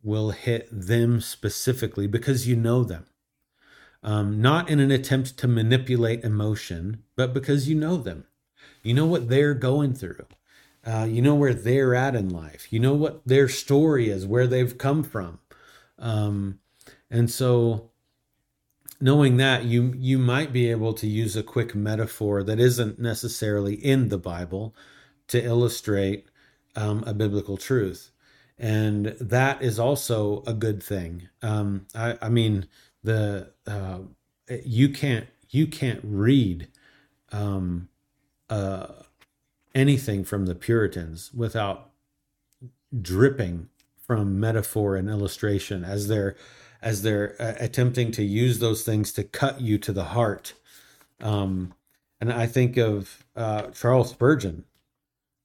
will 0.03 0.31
hit 0.31 0.67
them 0.71 1.21
specifically 1.21 2.07
because 2.07 2.47
you 2.47 2.55
know 2.55 2.83
them 2.83 3.05
um, 4.03 4.41
not 4.41 4.69
in 4.69 4.79
an 4.79 4.91
attempt 4.91 5.37
to 5.37 5.47
manipulate 5.47 6.23
emotion, 6.23 7.03
but 7.15 7.33
because 7.33 7.69
you 7.69 7.75
know 7.75 7.97
them. 7.97 8.25
You 8.83 8.93
know 8.93 9.05
what 9.05 9.29
they're 9.29 9.53
going 9.53 9.93
through. 9.93 10.25
Uh, 10.85 11.07
you 11.07 11.21
know 11.21 11.35
where 11.35 11.53
they're 11.53 11.93
at 11.93 12.15
in 12.15 12.29
life. 12.29 12.73
You 12.73 12.79
know 12.79 12.93
what 12.93 13.21
their 13.25 13.47
story 13.47 14.09
is, 14.09 14.25
where 14.25 14.47
they've 14.47 14.77
come 14.77 15.03
from. 15.03 15.39
Um, 15.99 16.59
and 17.11 17.29
so, 17.29 17.91
knowing 18.99 19.37
that, 19.37 19.65
you 19.65 19.93
you 19.95 20.17
might 20.17 20.51
be 20.51 20.71
able 20.71 20.93
to 20.95 21.07
use 21.07 21.35
a 21.35 21.43
quick 21.43 21.75
metaphor 21.75 22.41
that 22.41 22.59
isn't 22.59 22.97
necessarily 22.97 23.75
in 23.75 24.09
the 24.09 24.17
Bible 24.17 24.73
to 25.27 25.43
illustrate 25.43 26.27
um, 26.75 27.03
a 27.05 27.13
biblical 27.13 27.57
truth, 27.57 28.09
and 28.57 29.15
that 29.19 29.61
is 29.61 29.77
also 29.77 30.41
a 30.47 30.53
good 30.55 30.81
thing. 30.81 31.29
Um, 31.43 31.85
I, 31.93 32.17
I 32.23 32.29
mean, 32.29 32.67
the 33.03 33.51
uh, 33.67 33.99
you 34.63 34.89
can't 34.89 35.27
you 35.49 35.67
can't 35.67 36.01
read 36.03 36.67
um, 37.31 37.89
uh, 38.49 38.87
anything 39.73 40.23
from 40.23 40.45
the 40.45 40.55
Puritans 40.55 41.31
without 41.33 41.89
dripping 43.01 43.69
from 43.97 44.39
metaphor 44.39 44.95
and 44.95 45.09
illustration 45.09 45.83
as 45.83 46.07
they're 46.07 46.35
as 46.81 47.01
they're 47.03 47.35
uh, 47.39 47.53
attempting 47.59 48.11
to 48.11 48.23
use 48.23 48.59
those 48.59 48.83
things 48.83 49.13
to 49.13 49.23
cut 49.23 49.61
you 49.61 49.77
to 49.77 49.93
the 49.93 50.05
heart. 50.05 50.53
Um, 51.21 51.73
and 52.19 52.31
I 52.31 52.47
think 52.47 52.77
of 52.77 53.25
uh, 53.35 53.67
Charles 53.67 54.09
Spurgeon. 54.11 54.65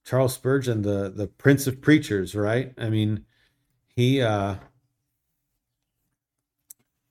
Charles 0.03 0.33
Spurgeon, 0.33 0.83
the 0.83 1.09
the 1.13 1.27
Prince 1.27 1.67
of 1.67 1.81
Preachers, 1.81 2.35
right? 2.35 2.73
I 2.77 2.89
mean, 2.89 3.25
he 3.95 4.21
uh, 4.21 4.55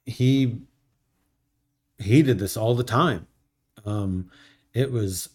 he 0.07 0.62
he 1.99 2.23
did 2.23 2.38
this 2.38 2.57
all 2.57 2.75
the 2.75 2.85
time. 2.85 3.27
Um, 3.85 4.31
it 4.73 4.92
was 4.92 5.31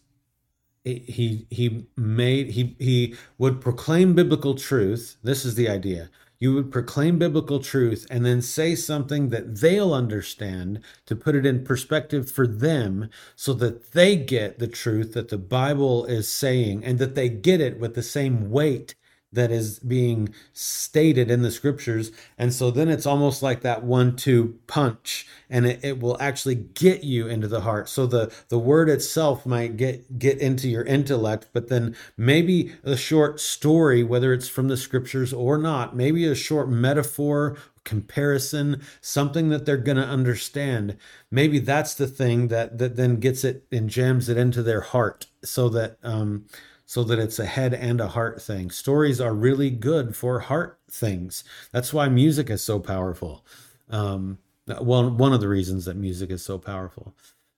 he 0.84 1.46
he 1.50 1.86
made 1.96 2.52
he 2.52 2.76
he 2.80 3.16
would 3.38 3.62
proclaim 3.62 4.16
biblical 4.16 4.56
truth. 4.56 5.18
This 5.24 5.46
is 5.46 5.56
the 5.56 5.70
idea. 5.70 6.10
You 6.40 6.56
would 6.56 6.72
proclaim 6.72 7.20
biblical 7.20 7.60
truth 7.60 8.08
and 8.10 8.26
then 8.26 8.42
say 8.42 8.74
something 8.74 9.30
that 9.30 9.60
they'll 9.60 9.94
understand 9.94 10.82
to 11.06 11.16
put 11.16 11.36
it 11.36 11.46
in 11.46 11.64
perspective 11.64 12.32
for 12.32 12.48
them 12.48 13.12
so 13.36 13.54
that 13.54 13.92
they 13.92 14.16
get 14.16 14.58
the 14.58 14.68
truth 14.68 15.14
that 15.14 15.30
the 15.30 15.38
Bible 15.38 16.04
is 16.06 16.28
saying 16.28 16.84
and 16.84 16.98
that 16.98 17.14
they 17.14 17.30
get 17.30 17.62
it 17.62 17.80
with 17.80 17.94
the 17.94 18.02
same 18.02 18.50
weight 18.50 18.96
that 19.34 19.52
is 19.52 19.80
being 19.80 20.30
stated 20.54 21.32
in 21.32 21.42
the 21.42 21.52
scriptures. 21.52 22.12
And 22.38 22.54
so 22.54 22.70
then 22.70 22.90
it's 22.90 23.06
almost 23.06 23.42
like 23.42 23.62
that 23.62 23.84
one 23.84 24.16
two 24.16 24.60
punch 24.68 25.28
and 25.50 25.66
it, 25.66 25.80
it 25.84 26.00
will 26.00 26.18
actually 26.20 26.56
get 26.56 27.04
you 27.04 27.28
into 27.28 27.48
the 27.48 27.62
heart. 27.62 27.88
So 27.88 28.06
the, 28.06 28.34
the 28.50 28.60
word 28.60 28.90
itself 28.90 29.46
might 29.46 29.78
get, 29.78 30.20
get 30.20 30.40
into 30.40 30.68
your 30.68 30.84
intellect, 30.84 31.48
but 31.54 31.70
then 31.70 31.96
maybe 32.18 32.74
a 32.84 32.98
short 32.98 33.40
story, 33.40 34.04
whether 34.04 34.34
it's 34.34 34.50
from 34.50 34.68
the 34.68 34.78
scriptures 34.78 35.32
or 35.34 35.58
not, 35.58 35.96
maybe 35.96 36.26
a 36.26 36.36
short 36.36 36.70
metaphor 36.70 37.58
comparison 37.84 38.80
something 39.02 39.50
that 39.50 39.66
they're 39.66 39.76
going 39.76 39.98
to 39.98 40.06
understand 40.06 40.96
maybe 41.32 41.58
that's 41.58 41.96
the 41.96 42.06
thing 42.06 42.48
that 42.48 42.78
that 42.78 42.96
then 42.96 43.16
gets 43.16 43.44
it 43.44 43.66
and 43.72 43.90
jams 43.90 44.30
it 44.30 44.38
into 44.38 44.62
their 44.62 44.82
heart 44.82 45.26
so 45.44 45.68
that 45.68 45.98
um 46.04 46.46
so 46.92 47.06
that 47.06 47.20
it's 47.20 47.40
a 47.40 47.46
head 47.46 47.74
and 47.74 48.02
a 48.02 48.10
heart 48.10 48.42
thing. 48.42 48.70
Stories 48.70 49.22
are 49.22 49.34
really 49.34 49.70
good 49.70 50.14
for 50.14 50.42
heart 50.42 50.78
things. 50.92 51.46
That's 51.72 51.94
why 51.94 52.10
music 52.10 52.50
is 52.50 52.62
so 52.62 52.80
powerful. 52.82 53.46
Um, 53.90 54.40
well, 54.68 55.10
one 55.10 55.32
of 55.32 55.40
the 55.40 55.48
reasons 55.48 55.86
that 55.86 55.96
music 55.96 56.30
is 56.32 56.44
so 56.44 56.58
powerful. 56.58 57.16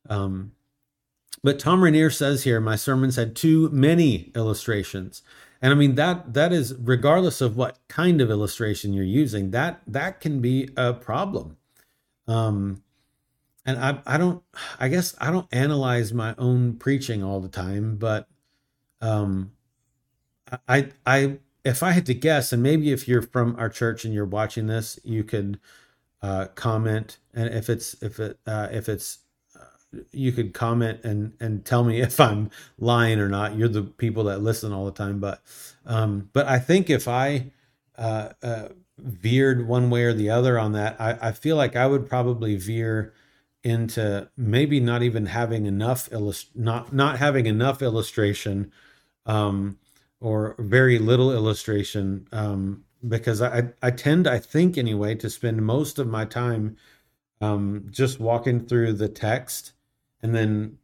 Um, 0.07 0.51
but 1.43 1.57
Thom 1.57 1.83
Rainer 1.83 2.11
says 2.11 2.43
here, 2.43 2.61
my 2.61 2.75
sermons 2.75 3.15
had 3.15 3.35
too 3.35 3.69
many 3.71 4.31
illustrations. 4.35 5.23
And 5.63 5.73
I 5.73 5.75
mean 5.77 5.95
that 5.95 6.35
that 6.35 6.53
is 6.53 6.75
regardless 6.77 7.41
of 7.41 7.57
what 7.57 7.79
kind 7.87 8.21
of 8.21 8.29
illustration 8.29 8.93
you're 8.93 9.03
using, 9.03 9.49
that 9.49 9.81
that 9.87 10.21
can 10.21 10.41
be 10.41 10.69
a 10.77 10.93
problem. 10.93 11.57
Um, 12.27 12.83
and 13.65 13.79
I 13.79 13.97
I 14.05 14.19
don't 14.19 14.43
I 14.79 14.89
guess 14.89 15.15
I 15.19 15.31
don't 15.31 15.47
analyze 15.51 16.13
my 16.13 16.35
own 16.37 16.75
preaching 16.75 17.23
all 17.23 17.39
the 17.39 17.49
time, 17.49 17.95
but 17.95 18.27
um, 19.03 19.51
I, 20.67 20.89
I, 21.05 21.37
if 21.65 21.83
I 21.83 21.91
had 21.91 22.05
to 22.07 22.13
guess, 22.13 22.53
and 22.53 22.63
maybe 22.63 22.91
if 22.91 23.07
you're 23.07 23.21
from 23.21 23.55
our 23.57 23.69
church 23.69 24.05
and 24.05 24.13
you're 24.13 24.25
watching 24.25 24.67
this, 24.67 24.99
you 25.03 25.23
could 25.23 25.59
uh, 26.21 26.47
comment, 26.55 27.19
and 27.33 27.53
if 27.53 27.69
it's 27.69 27.95
if 28.03 28.19
it 28.19 28.39
uh, 28.47 28.69
if 28.71 28.89
it's 28.89 29.19
uh, 29.59 29.65
you 30.11 30.31
could 30.31 30.53
comment 30.53 31.01
and 31.03 31.33
and 31.39 31.65
tell 31.65 31.83
me 31.83 32.01
if 32.03 32.19
I'm 32.19 32.51
lying 32.79 33.19
or 33.19 33.29
not. 33.29 33.57
You're 33.57 33.69
the 33.69 33.83
people 33.83 34.25
that 34.25 34.41
listen 34.41 34.73
all 34.73 34.85
the 34.85 34.91
time, 34.91 35.19
but 35.19 35.41
um, 35.85 36.29
but 36.33 36.47
I 36.47 36.59
think 36.59 36.89
if 36.89 37.07
I 37.07 37.51
uh, 37.97 38.29
uh, 38.43 38.69
veered 38.99 39.67
one 39.67 39.89
way 39.89 40.03
or 40.05 40.13
the 40.13 40.29
other 40.29 40.59
on 40.59 40.73
that, 40.73 40.99
I, 41.01 41.17
I 41.29 41.31
feel 41.33 41.57
like 41.57 41.75
I 41.75 41.87
would 41.87 42.07
probably 42.09 42.57
veer 42.57 43.13
into 43.63 44.29
maybe 44.37 44.79
not 44.79 45.03
even 45.03 45.27
having 45.27 45.65
enough 45.65 46.11
illust- 46.11 46.55
not 46.55 46.93
not 46.93 47.19
having 47.19 47.45
enough 47.47 47.81
illustration 47.81 48.71
um, 49.25 49.77
or 50.19 50.55
very 50.59 50.99
little 50.99 51.31
illustration 51.31 52.27
um, 52.31 52.83
because 53.07 53.41
I, 53.41 53.69
I 53.81 53.91
tend, 53.91 54.27
I 54.27 54.39
think 54.39 54.77
anyway, 54.77 55.15
to 55.15 55.29
spend 55.29 55.65
most 55.65 55.99
of 55.99 56.07
my 56.07 56.25
time 56.25 56.77
um, 57.41 57.87
just 57.91 58.19
walking 58.19 58.65
through 58.65 58.93
the 58.93 59.09
text 59.09 59.73
and 60.21 60.33
then 60.33 60.77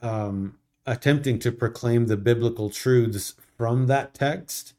um, 0.00 0.56
attempting 0.86 1.38
to 1.40 1.52
proclaim 1.52 2.06
the 2.06 2.16
biblical 2.16 2.70
truths 2.70 3.34
from 3.56 3.86
that 3.88 4.14
text. 4.14 4.74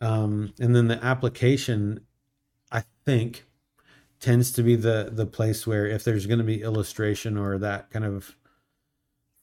Um, 0.00 0.52
and 0.60 0.74
then 0.76 0.88
the 0.88 1.02
application, 1.04 2.00
I 2.70 2.84
think, 3.04 3.44
tends 4.20 4.50
to 4.52 4.62
be 4.62 4.76
the 4.76 5.10
the 5.12 5.26
place 5.26 5.66
where 5.66 5.86
if 5.86 6.04
there's 6.04 6.26
going 6.26 6.38
to 6.38 6.44
be 6.44 6.62
illustration 6.62 7.36
or 7.36 7.58
that 7.58 7.90
kind 7.90 8.04
of 8.04 8.36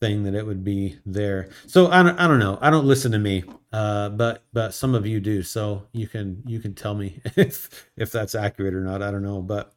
thing 0.03 0.23
that 0.23 0.35
it 0.35 0.45
would 0.45 0.65
be 0.65 0.97
there. 1.05 1.49
So 1.65 1.89
I 1.89 2.03
don't, 2.03 2.19
I 2.19 2.27
don't 2.27 2.39
know. 2.39 2.57
I 2.59 2.69
don't 2.69 2.85
listen 2.85 3.13
to 3.13 3.19
me, 3.19 3.45
uh, 3.71 4.09
but 4.09 4.43
but 4.51 4.73
some 4.73 4.95
of 4.95 5.07
you 5.07 5.21
do. 5.21 5.43
So 5.43 5.87
you 5.93 6.07
can 6.09 6.43
you 6.45 6.59
can 6.59 6.73
tell 6.73 6.93
me 6.93 7.21
if 7.37 7.89
if 7.95 8.11
that's 8.11 8.35
accurate 8.35 8.73
or 8.73 8.81
not. 8.81 9.01
I 9.01 9.11
don't 9.11 9.23
know, 9.23 9.41
but 9.41 9.73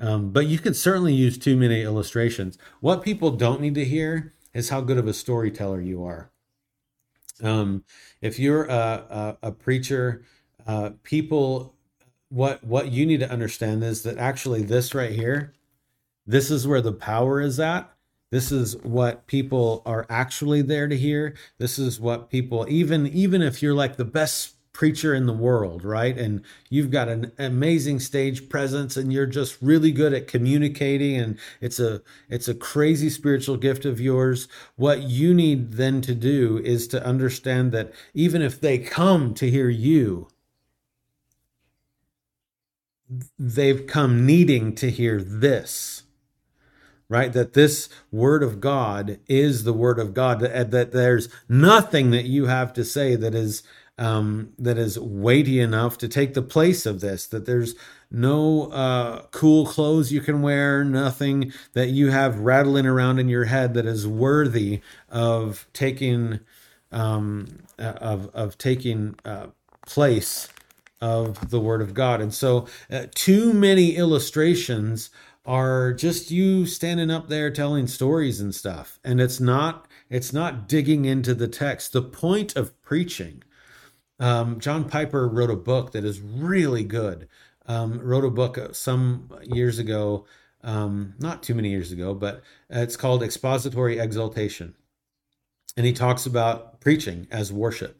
um, 0.00 0.30
but 0.32 0.46
you 0.46 0.58
can 0.58 0.74
certainly 0.74 1.14
use 1.14 1.38
too 1.38 1.56
many 1.56 1.82
illustrations. 1.82 2.58
What 2.80 3.02
people 3.02 3.30
don't 3.30 3.60
need 3.60 3.76
to 3.76 3.84
hear 3.84 4.34
is 4.52 4.68
how 4.68 4.80
good 4.80 4.98
of 4.98 5.06
a 5.06 5.14
storyteller 5.14 5.80
you 5.80 6.04
are. 6.04 6.32
Um, 7.40 7.84
if 8.20 8.40
you're 8.40 8.64
a, 8.64 9.36
a, 9.42 9.48
a 9.48 9.52
preacher, 9.52 10.24
uh, 10.66 10.90
people, 11.04 11.76
what 12.30 12.64
what 12.64 12.90
you 12.90 13.06
need 13.06 13.20
to 13.20 13.30
understand 13.30 13.84
is 13.84 14.02
that 14.02 14.18
actually 14.18 14.62
this 14.62 14.92
right 14.92 15.12
here, 15.12 15.54
this 16.26 16.50
is 16.50 16.66
where 16.66 16.80
the 16.80 16.92
power 16.92 17.40
is 17.40 17.60
at 17.60 17.91
this 18.32 18.50
is 18.50 18.76
what 18.78 19.28
people 19.28 19.82
are 19.86 20.06
actually 20.10 20.62
there 20.62 20.88
to 20.88 20.96
hear. 20.96 21.36
This 21.58 21.78
is 21.78 22.00
what 22.00 22.30
people 22.30 22.66
even 22.68 23.06
even 23.08 23.42
if 23.42 23.62
you're 23.62 23.74
like 23.74 23.96
the 23.96 24.06
best 24.06 24.56
preacher 24.72 25.14
in 25.14 25.26
the 25.26 25.34
world 25.34 25.84
right? 25.84 26.16
And 26.18 26.42
you've 26.70 26.90
got 26.90 27.08
an 27.08 27.32
amazing 27.38 28.00
stage 28.00 28.48
presence 28.48 28.96
and 28.96 29.12
you're 29.12 29.26
just 29.26 29.60
really 29.62 29.92
good 29.92 30.14
at 30.14 30.28
communicating 30.28 31.16
and 31.18 31.38
it's 31.60 31.78
a 31.78 32.02
it's 32.30 32.48
a 32.48 32.54
crazy 32.54 33.10
spiritual 33.10 33.58
gift 33.58 33.84
of 33.84 34.00
yours 34.00 34.48
what 34.76 35.02
you 35.02 35.34
need 35.34 35.74
then 35.74 36.00
to 36.02 36.14
do 36.14 36.58
is 36.64 36.88
to 36.88 37.04
understand 37.06 37.72
that 37.72 37.92
even 38.14 38.42
if 38.42 38.60
they 38.60 38.78
come 38.78 39.34
to 39.34 39.50
hear 39.50 39.68
you 39.68 40.28
they've 43.38 43.86
come 43.86 44.24
needing 44.26 44.74
to 44.74 44.90
hear 44.90 45.20
this 45.22 46.01
right? 47.12 47.34
That 47.34 47.52
this 47.52 47.90
word 48.10 48.42
of 48.42 48.58
God 48.58 49.20
is 49.28 49.64
the 49.64 49.74
word 49.74 49.98
of 49.98 50.14
God. 50.14 50.40
That, 50.40 50.70
that 50.70 50.92
there's 50.92 51.28
nothing 51.46 52.10
that 52.12 52.24
you 52.24 52.46
have 52.46 52.72
to 52.72 52.84
say 52.86 53.16
that 53.16 53.34
is 53.34 53.62
um, 53.98 54.54
that 54.58 54.78
is 54.78 54.98
weighty 54.98 55.60
enough 55.60 55.98
to 55.98 56.08
take 56.08 56.32
the 56.32 56.40
place 56.42 56.86
of 56.86 57.02
this. 57.02 57.26
That 57.26 57.44
there's 57.44 57.74
no 58.10 58.72
uh, 58.72 59.24
cool 59.30 59.66
clothes 59.66 60.10
you 60.10 60.22
can 60.22 60.40
wear, 60.40 60.84
nothing 60.84 61.52
that 61.74 61.90
you 61.90 62.10
have 62.10 62.38
rattling 62.38 62.86
around 62.86 63.18
in 63.18 63.28
your 63.28 63.44
head 63.44 63.74
that 63.74 63.84
is 63.84 64.08
worthy 64.08 64.80
of 65.10 65.66
taking 65.74 66.40
um, 66.90 67.58
uh, 67.78 67.92
of 68.00 68.30
of 68.34 68.56
taking 68.56 69.16
uh, 69.26 69.48
place 69.86 70.48
of 71.02 71.50
the 71.50 71.60
Word 71.60 71.82
of 71.82 71.92
God. 71.92 72.22
And 72.22 72.32
so, 72.32 72.66
uh, 72.90 73.06
too 73.14 73.52
many 73.52 73.96
illustrations 73.96 75.10
are 75.44 75.92
just 75.92 76.30
you 76.30 76.66
standing 76.66 77.10
up 77.10 77.28
there 77.28 77.50
telling 77.50 77.86
stories 77.86 78.40
and 78.40 78.54
stuff 78.54 79.00
and 79.04 79.20
it's 79.20 79.40
not 79.40 79.88
it's 80.08 80.32
not 80.32 80.68
digging 80.68 81.04
into 81.04 81.34
the 81.34 81.48
text 81.48 81.92
the 81.92 82.02
point 82.02 82.54
of 82.54 82.80
preaching 82.82 83.42
um, 84.20 84.60
john 84.60 84.88
piper 84.88 85.28
wrote 85.28 85.50
a 85.50 85.56
book 85.56 85.90
that 85.92 86.04
is 86.04 86.20
really 86.20 86.84
good 86.84 87.28
um, 87.66 87.98
wrote 88.00 88.24
a 88.24 88.30
book 88.30 88.58
some 88.72 89.28
years 89.44 89.78
ago 89.78 90.24
um, 90.64 91.14
not 91.18 91.42
too 91.42 91.54
many 91.54 91.70
years 91.70 91.92
ago, 91.92 92.14
but 92.14 92.42
it's 92.70 92.96
called 92.96 93.22
Expository 93.22 93.98
Exaltation. 93.98 94.74
And 95.76 95.86
he 95.86 95.92
talks 95.92 96.26
about 96.26 96.80
preaching 96.80 97.26
as 97.30 97.52
worship. 97.52 97.98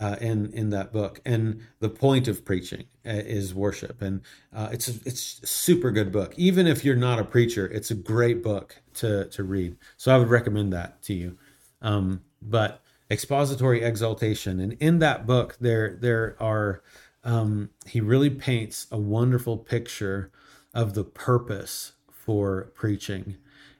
Uh, 0.00 0.14
in 0.20 0.52
in 0.52 0.70
that 0.70 0.92
book, 0.92 1.20
and 1.26 1.60
the 1.80 1.88
point 1.88 2.28
of 2.28 2.44
preaching 2.44 2.84
uh, 2.97 2.97
is 3.08 3.54
worship, 3.54 4.02
and 4.02 4.20
uh, 4.54 4.68
it's 4.72 4.88
it's 4.88 5.40
a 5.42 5.46
super 5.46 5.90
good 5.90 6.12
book. 6.12 6.34
Even 6.36 6.66
if 6.66 6.84
you're 6.84 6.96
not 6.96 7.18
a 7.18 7.24
preacher, 7.24 7.66
it's 7.66 7.90
a 7.90 7.94
great 7.94 8.42
book 8.42 8.76
to 8.94 9.26
to 9.26 9.42
read. 9.42 9.76
So 9.96 10.14
I 10.14 10.18
would 10.18 10.28
recommend 10.28 10.72
that 10.72 11.02
to 11.02 11.14
you. 11.14 11.38
Um, 11.82 12.22
but 12.42 12.82
Expository 13.10 13.82
Exultation, 13.82 14.60
and 14.60 14.74
in 14.74 14.98
that 14.98 15.26
book, 15.26 15.56
there 15.60 15.96
there 16.00 16.36
are 16.40 16.82
um, 17.24 17.70
he 17.86 18.00
really 18.00 18.30
paints 18.30 18.86
a 18.90 18.98
wonderful 18.98 19.56
picture 19.56 20.30
of 20.74 20.94
the 20.94 21.04
purpose 21.04 21.92
for 22.10 22.72
preaching, 22.74 23.36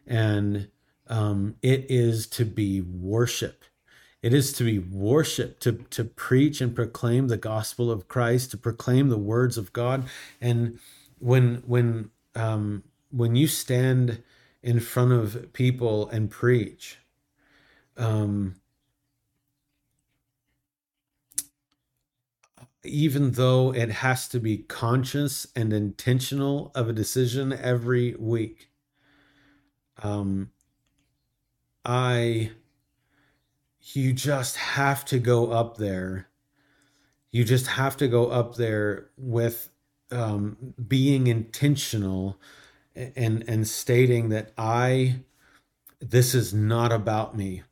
and 0.07 0.69
um, 1.09 1.57
it 1.63 1.87
is 1.89 2.27
to 2.27 2.45
be 2.45 2.81
worship. 2.81 3.65
It 4.23 4.35
is 4.35 4.53
to 4.55 4.65
be 4.65 4.79
worshiped, 4.79 5.63
to, 5.63 5.73
to 5.91 6.05
preach 6.05 6.61
and 6.61 6.75
proclaim 6.75 7.29
the 7.29 7.37
gospel 7.37 7.91
of 7.91 8.09
Christ, 8.09 8.51
to 8.51 8.57
proclaim 8.57 9.09
the 9.09 9.19
words 9.19 9.57
of 9.57 9.73
God. 9.73 10.09
And 10.41 10.81
when 11.19 11.63
when 11.67 12.11
um, 12.35 12.83
when 13.11 13.37
you 13.37 13.47
stand 13.47 14.23
in 14.63 14.81
front 14.81 15.13
of 15.13 15.53
people 15.53 16.09
and 16.09 16.31
preach, 16.31 16.99
um, 17.97 18.57
even 22.85 23.33
though 23.33 23.73
it 23.73 23.91
has 23.91 24.29
to 24.29 24.41
be 24.41 24.59
conscious 24.59 25.47
and 25.55 25.73
intentional 25.73 26.71
of 26.75 26.89
a 26.89 26.93
decision 26.93 27.53
every 27.53 28.15
week. 28.19 28.71
Um, 30.03 30.51
I, 31.85 32.53
you 33.95 34.13
just 34.13 34.57
have 34.57 35.05
to 35.07 35.19
go 35.19 35.51
up 35.51 35.77
there. 35.77 36.29
You 37.31 37.45
just 37.45 37.67
have 37.67 37.97
to 37.99 38.09
go 38.09 38.29
up 38.31 38.57
there 38.57 39.11
with 39.17 39.71
um, 40.11 40.75
being 40.87 41.27
intentional 41.27 42.41
and 42.95 43.45
and 43.47 43.69
stating 43.69 44.31
that 44.31 44.53
I, 44.57 45.21
this 46.01 46.35
is 46.35 46.53
not 46.53 46.93
about 46.93 47.37
me. 47.37 47.63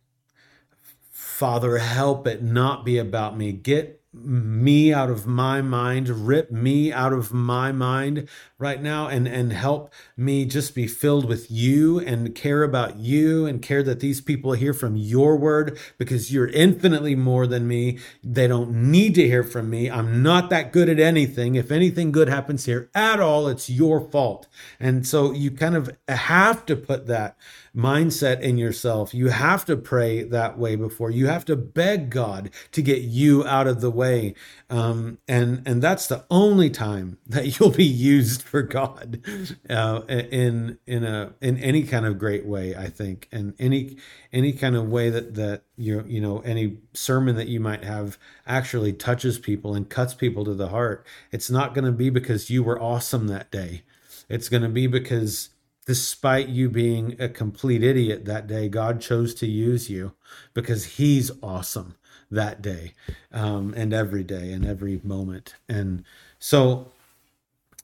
Father, 1.11 1.79
help 1.79 2.27
it 2.27 2.43
not 2.43 2.85
be 2.85 2.99
about 2.99 3.37
me. 3.37 3.53
Get 3.53 4.03
me 4.25 4.93
out 4.93 5.11
of 5.11 5.27
my 5.27 5.61
mind, 5.61 6.09
rip 6.09 6.51
me 6.51 6.93
out 6.93 7.13
of 7.13 7.33
my 7.33 7.73
mind 7.73 8.29
right 8.59 8.83
now 8.83 9.07
and 9.07 9.29
and 9.29 9.53
help 9.53 9.93
me 10.17 10.47
just 10.47 10.75
be 10.75 10.87
filled 10.87 11.27
with 11.27 11.51
you 11.51 11.99
and 12.01 12.35
care 12.35 12.63
about 12.63 12.99
you 12.99 13.45
and 13.45 13.61
care 13.61 13.83
that 13.83 14.01
these 14.01 14.21
people 14.21 14.53
hear 14.53 14.73
from 14.73 14.97
your 14.97 15.37
word 15.37 15.79
because 15.99 16.33
you're 16.33 16.49
infinitely 16.49 17.15
more 17.15 17.47
than 17.47 17.69
me. 17.69 17.99
They 18.25 18.47
don't 18.47 18.91
need 18.91 19.15
to 19.17 19.27
hear 19.27 19.45
from 19.45 19.69
me. 19.69 19.91
I'm 19.91 20.23
not 20.23 20.49
that 20.51 20.73
good 20.73 20.89
at 20.89 20.99
anything. 20.99 21.55
If 21.55 21.71
anything 21.71 22.13
good 22.13 22.29
happens 22.29 22.65
here 22.65 22.91
at 22.95 23.21
all, 23.21 23.49
it's 23.49 23.69
your 23.69 24.01
fault. 24.01 24.47
And 24.81 25.07
so 25.07 25.33
you 25.33 25.51
kind 25.51 25.77
of 25.77 25.97
have 26.09 26.65
to 26.67 26.77
put 26.77 27.07
that 27.07 27.37
mindset 27.77 28.41
in 28.41 28.57
yourself. 28.57 29.13
You 29.13 29.29
have 29.29 29.67
to 29.67 29.77
pray 29.77 30.23
that 30.23 30.59
way 30.59 30.77
before. 30.77 31.11
You 31.11 31.27
have 31.27 31.45
to 31.45 31.57
beg 31.57 32.09
God 32.09 32.51
to 32.73 32.81
get 32.81 33.03
you 33.03 33.47
out 33.47 33.67
of 33.67 33.83
the 33.83 33.91
way. 33.91 34.06
Um, 34.69 35.19
and 35.29 35.63
and 35.67 35.83
that's 35.83 36.07
the 36.07 36.25
only 36.31 36.71
time 36.71 37.19
that 37.27 37.59
you'll 37.59 37.71
be 37.71 37.85
used 37.85 38.43
for 38.43 38.63
God 38.63 39.21
uh, 39.69 40.03
in 40.09 40.79
in 40.87 41.05
a 41.05 41.35
in 41.41 41.59
any 41.59 41.85
kind 41.85 42.07
of 42.07 42.19
great 42.19 42.47
way. 42.47 42.75
I 42.75 42.89
think, 42.89 43.29
and 43.33 43.55
any 43.59 43.97
any 44.33 44.53
kind 44.53 44.77
of 44.77 44.89
way 44.89 45.11
that 45.11 45.35
that 45.35 45.63
you 45.77 46.05
you 46.07 46.21
know 46.21 46.41
any 46.41 46.79
sermon 46.95 47.37
that 47.37 47.49
you 47.49 47.61
might 47.61 47.85
have 47.85 48.19
actually 48.47 48.93
touches 48.93 49.39
people 49.39 49.75
and 49.75 49.89
cuts 49.89 50.15
people 50.15 50.45
to 50.45 50.55
the 50.55 50.69
heart. 50.69 51.07
It's 51.33 51.51
not 51.51 51.75
going 51.75 51.85
to 51.85 51.93
be 51.93 52.11
because 52.11 52.51
you 52.51 52.63
were 52.63 52.81
awesome 52.81 53.29
that 53.29 53.51
day. 53.51 53.83
It's 54.29 54.49
going 54.49 54.63
to 54.63 54.69
be 54.69 54.87
because 54.87 55.51
despite 55.87 56.49
you 56.49 56.69
being 56.69 57.15
a 57.21 57.29
complete 57.29 57.83
idiot 57.83 58.25
that 58.25 58.47
day, 58.47 58.69
God 58.69 59.01
chose 59.01 59.35
to 59.37 59.47
use 59.47 59.89
you 59.89 60.15
because 60.53 60.97
He's 60.97 61.31
awesome 61.43 61.95
that 62.31 62.63
day 62.63 62.93
um, 63.33 63.75
and 63.77 63.93
every 63.93 64.25
day 64.25 64.53
and 64.53 64.65
every 64.65 65.01
moment. 65.05 65.55
And 65.69 66.05
so 66.39 66.91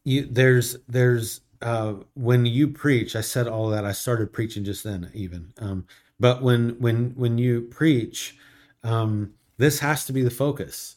you, 0.05 0.27
there's 0.31 0.77
there's 0.89 1.41
uh, 1.61 1.95
when 2.15 2.45
you 2.45 2.69
preach, 2.69 3.15
I 3.15 3.21
said 3.21 3.47
all 3.47 3.69
that. 3.69 3.85
I 3.85 3.93
started 3.93 4.33
preaching 4.33 4.65
just 4.65 4.83
then, 4.85 5.11
even. 5.15 5.53
Um, 5.59 5.87
but 6.19 6.43
when 6.43 6.71
when 6.81 7.11
when 7.17 7.39
you 7.39 7.63
preach, 7.63 8.37
um, 8.83 9.35
this 9.59 9.79
has 9.79 10.05
to 10.07 10.13
be 10.13 10.23
the 10.23 10.31
focus. 10.31 10.97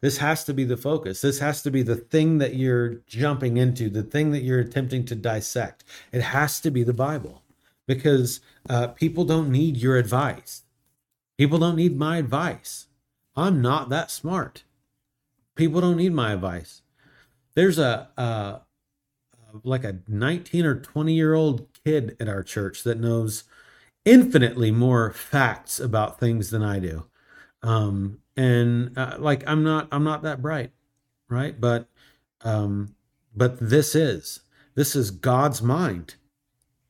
This 0.00 0.18
has 0.18 0.44
to 0.44 0.54
be 0.54 0.64
the 0.64 0.76
focus. 0.76 1.20
This 1.20 1.38
has 1.40 1.62
to 1.62 1.70
be 1.70 1.82
the 1.82 1.96
thing 1.96 2.38
that 2.38 2.54
you're 2.54 2.96
jumping 3.06 3.56
into, 3.56 3.88
the 3.88 4.02
thing 4.02 4.30
that 4.32 4.42
you're 4.42 4.60
attempting 4.60 5.04
to 5.06 5.14
dissect. 5.14 5.84
It 6.12 6.20
has 6.20 6.60
to 6.60 6.70
be 6.70 6.82
the 6.82 6.92
Bible 6.92 7.42
because 7.86 8.40
uh, 8.68 8.88
people 8.88 9.24
don't 9.24 9.50
need 9.50 9.76
your 9.76 9.96
advice. 9.96 10.62
People 11.38 11.58
don't 11.58 11.76
need 11.76 11.96
my 11.96 12.18
advice. 12.18 12.86
I'm 13.34 13.60
not 13.60 13.88
that 13.90 14.10
smart. 14.10 14.64
People 15.54 15.80
don't 15.80 15.96
need 15.96 16.12
my 16.12 16.32
advice. 16.32 16.82
There's 17.54 17.78
a, 17.78 18.08
a 18.16 18.60
like 19.62 19.84
a 19.84 20.00
19 20.06 20.66
or 20.66 20.74
20 20.74 21.14
year 21.14 21.34
old 21.34 21.66
kid 21.84 22.16
at 22.20 22.28
our 22.28 22.42
church 22.42 22.82
that 22.84 23.00
knows 23.00 23.44
infinitely 24.04 24.70
more 24.70 25.12
facts 25.12 25.80
about 25.80 26.20
things 26.20 26.50
than 26.50 26.62
I 26.62 26.78
do. 26.78 27.06
Um, 27.62 28.18
and 28.36 28.96
uh, 28.96 29.16
like 29.18 29.42
i'm 29.46 29.64
not 29.64 29.88
i'm 29.90 30.04
not 30.04 30.22
that 30.22 30.42
bright 30.42 30.70
right 31.28 31.60
but 31.60 31.88
um 32.42 32.94
but 33.34 33.58
this 33.58 33.94
is 33.94 34.40
this 34.74 34.94
is 34.94 35.10
god's 35.10 35.62
mind 35.62 36.16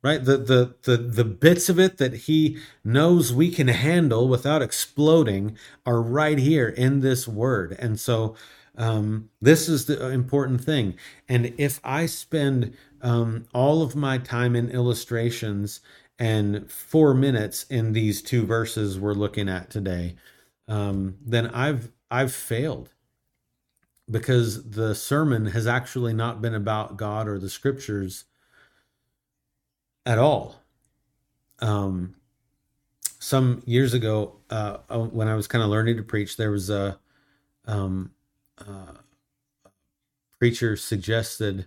right? 0.06 0.24
The 0.24 0.38
the 0.38 0.76
the 0.84 0.98
the 0.98 1.24
bits 1.24 1.68
of 1.70 1.80
it 1.80 1.98
that 1.98 2.14
he 2.14 2.58
knows 2.84 3.34
we 3.34 3.50
can 3.50 3.68
handle 3.68 4.28
without 4.28 4.62
exploding 4.62 5.58
are 5.86 6.02
right 6.02 6.38
here 6.38 6.68
in 6.68 7.00
this 7.00 7.28
word. 7.28 7.76
And 7.80 8.00
so 8.00 8.36
um, 8.78 9.30
this 9.42 9.68
is 9.68 9.86
the 9.86 10.10
important 10.10 10.64
thing. 10.64 10.94
And 11.28 11.54
if 11.58 11.80
i 11.84 12.06
spend 12.06 12.74
um, 13.02 13.46
all 13.54 13.82
of 13.82 13.96
my 13.96 14.18
time 14.18 14.56
in 14.56 14.70
illustrations 14.70 15.80
and 16.18 16.70
four 16.72 17.14
minutes 17.14 17.64
in 17.70 17.94
these 17.94 18.22
two 18.22 18.46
verses 18.46 19.00
we're 19.00 19.14
looking 19.14 19.48
at 19.50 19.70
today 19.70 20.16
um, 20.68 21.18
then 21.26 21.48
I've 21.48 21.92
I've 22.10 22.34
failed. 22.34 22.90
Because 24.10 24.70
the 24.70 24.94
sermon 24.94 25.46
has 25.48 25.66
actually 25.66 26.14
not 26.14 26.42
been 26.42 26.54
about 26.54 26.96
God 26.96 27.28
or 27.28 27.38
the 27.40 27.50
scriptures 27.50 28.24
at 30.06 30.18
all. 30.18 30.62
Um, 31.58 32.14
some 33.18 33.62
years 33.66 33.92
ago, 33.92 34.36
uh, 34.50 34.78
uh 34.88 34.98
when 35.00 35.28
I 35.28 35.34
was 35.34 35.46
kind 35.46 35.62
of 35.62 35.68
learning 35.68 35.96
to 35.96 36.02
preach, 36.02 36.36
there 36.36 36.50
was 36.50 36.70
a 36.70 36.98
um, 37.66 38.12
uh, 38.58 38.92
preacher 40.38 40.76
suggested 40.76 41.66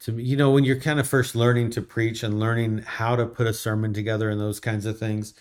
to 0.00 0.12
me, 0.12 0.22
you 0.22 0.36
know, 0.36 0.50
when 0.50 0.64
you're 0.64 0.80
kind 0.80 1.00
of 1.00 1.08
first 1.08 1.34
learning 1.34 1.70
to 1.70 1.82
preach 1.82 2.22
and 2.22 2.38
learning 2.38 2.78
how 2.86 3.16
to 3.16 3.26
put 3.26 3.46
a 3.46 3.54
sermon 3.54 3.92
together 3.94 4.28
and 4.28 4.40
those 4.40 4.60
kinds 4.60 4.86
of 4.86 4.98
things. 4.98 5.34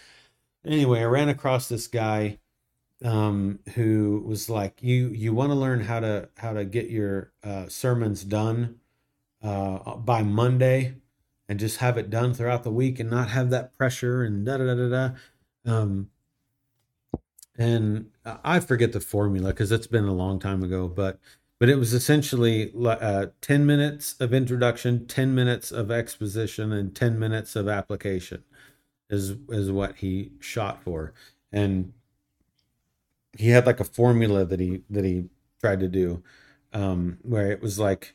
Anyway, 0.65 1.01
I 1.01 1.05
ran 1.05 1.29
across 1.29 1.67
this 1.67 1.87
guy 1.87 2.39
um, 3.03 3.59
who 3.75 4.23
was 4.25 4.49
like, 4.49 4.81
"You 4.81 5.09
you 5.09 5.33
want 5.33 5.51
to 5.51 5.55
learn 5.55 5.81
how 5.81 5.99
to 5.99 6.29
how 6.37 6.53
to 6.53 6.63
get 6.65 6.89
your 6.89 7.33
uh, 7.43 7.67
sermons 7.67 8.23
done 8.23 8.79
uh, 9.41 9.95
by 9.97 10.23
Monday, 10.23 10.95
and 11.47 11.59
just 11.59 11.77
have 11.77 11.97
it 11.97 12.09
done 12.09 12.33
throughout 12.33 12.63
the 12.63 12.71
week, 12.71 12.99
and 12.99 13.09
not 13.09 13.29
have 13.29 13.49
that 13.49 13.73
pressure 13.77 14.23
and 14.23 14.45
da 14.45 14.57
da 14.57 14.65
da 14.65 14.75
da 14.75 14.89
da." 14.89 15.09
Um, 15.65 16.09
and 17.57 18.09
I 18.25 18.59
forget 18.59 18.93
the 18.93 18.99
formula 18.99 19.49
because 19.49 19.71
it's 19.71 19.87
been 19.87 20.05
a 20.05 20.13
long 20.13 20.39
time 20.39 20.63
ago, 20.63 20.87
but 20.87 21.19
but 21.59 21.69
it 21.69 21.77
was 21.77 21.93
essentially 21.93 22.73
uh, 22.85 23.27
10 23.39 23.65
minutes 23.65 24.15
of 24.19 24.33
introduction 24.33 25.07
10 25.07 25.33
minutes 25.33 25.71
of 25.71 25.89
exposition 25.91 26.73
and 26.73 26.93
10 26.93 27.17
minutes 27.17 27.55
of 27.55 27.69
application 27.69 28.43
is 29.09 29.35
is 29.47 29.71
what 29.71 29.95
he 29.97 30.31
shot 30.41 30.83
for 30.83 31.13
and 31.53 31.93
he 33.37 33.49
had 33.49 33.65
like 33.65 33.79
a 33.79 33.85
formula 33.85 34.43
that 34.43 34.59
he 34.59 34.81
that 34.89 35.05
he 35.05 35.29
tried 35.61 35.79
to 35.79 35.87
do 35.87 36.21
um, 36.73 37.17
where 37.21 37.49
it 37.49 37.61
was 37.61 37.79
like 37.79 38.13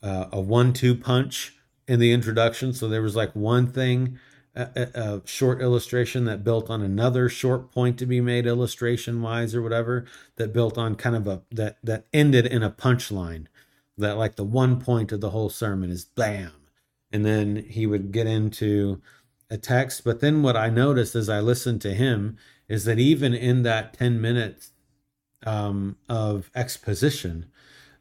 uh, 0.00 0.26
a 0.30 0.40
one-two 0.40 0.94
punch 0.94 1.56
in 1.86 2.00
the 2.00 2.12
introduction. 2.12 2.72
So 2.72 2.88
there 2.88 3.02
was 3.02 3.16
like 3.16 3.34
one 3.34 3.66
thing, 3.66 4.18
a, 4.54 4.88
a, 4.94 5.22
short 5.24 5.60
illustration 5.60 6.24
that 6.26 6.44
built 6.44 6.70
on 6.70 6.80
another 6.80 7.28
short 7.28 7.72
point 7.72 7.98
to 7.98 8.06
be 8.06 8.20
made 8.20 8.46
illustration 8.46 9.20
wise 9.20 9.54
or 9.54 9.62
whatever 9.62 10.04
that 10.36 10.52
built 10.52 10.78
on 10.78 10.94
kind 10.94 11.16
of 11.16 11.26
a 11.26 11.42
that 11.50 11.78
that 11.82 12.06
ended 12.12 12.46
in 12.46 12.62
a 12.62 12.70
punchline. 12.70 13.46
That 13.96 14.16
like 14.16 14.36
the 14.36 14.44
one 14.44 14.80
point 14.80 15.12
of 15.12 15.20
the 15.20 15.30
whole 15.30 15.50
sermon 15.50 15.90
is 15.90 16.04
bam, 16.04 16.52
and 17.12 17.24
then 17.24 17.64
he 17.68 17.86
would 17.86 18.12
get 18.12 18.26
into 18.26 19.00
a 19.50 19.56
text. 19.56 20.04
But 20.04 20.20
then 20.20 20.42
what 20.42 20.56
I 20.56 20.68
noticed 20.68 21.14
as 21.14 21.28
I 21.28 21.40
listened 21.40 21.80
to 21.82 21.94
him 21.94 22.36
is 22.68 22.84
that 22.84 22.98
even 22.98 23.34
in 23.34 23.62
that 23.62 23.94
10 23.94 24.20
minutes 24.20 24.72
um, 25.44 25.96
of 26.08 26.50
exposition, 26.54 27.46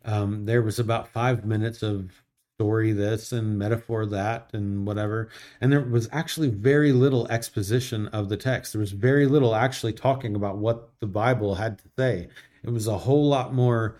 um, 0.05 0.45
there 0.45 0.61
was 0.61 0.79
about 0.79 1.09
five 1.09 1.45
minutes 1.45 1.83
of 1.83 2.22
story 2.63 2.93
this 2.93 3.33
and 3.33 3.59
metaphor 3.59 4.05
that 4.05 4.49
and 4.53 4.87
whatever. 4.87 5.27
And 5.59 5.69
there 5.69 5.81
was 5.81 6.07
actually 6.13 6.47
very 6.47 6.93
little 6.93 7.27
exposition 7.27 8.07
of 8.07 8.29
the 8.29 8.37
text. 8.37 8.71
There 8.71 8.79
was 8.79 8.93
very 8.93 9.27
little 9.27 9.53
actually 9.53 9.91
talking 9.91 10.33
about 10.33 10.59
what 10.59 10.89
the 11.01 11.07
Bible 11.07 11.55
had 11.55 11.77
to 11.79 11.83
say. 11.99 12.29
It 12.63 12.69
was 12.69 12.87
a 12.87 12.97
whole 12.97 13.27
lot 13.27 13.53
more. 13.53 13.97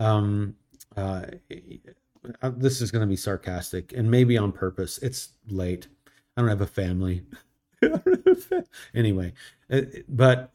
Um, 0.00 0.56
uh, 0.96 1.26
uh 2.40 2.52
this 2.56 2.80
is 2.80 2.90
going 2.90 3.02
to 3.02 3.06
be 3.06 3.16
sarcastic 3.16 3.92
and 3.92 4.10
maybe 4.10 4.38
on 4.38 4.50
purpose. 4.50 4.96
It's 5.02 5.34
late. 5.48 5.86
I 6.36 6.40
don't 6.40 6.48
have 6.48 6.62
a 6.62 6.66
family. 6.66 7.22
anyway, 8.94 9.34
but 10.08 10.52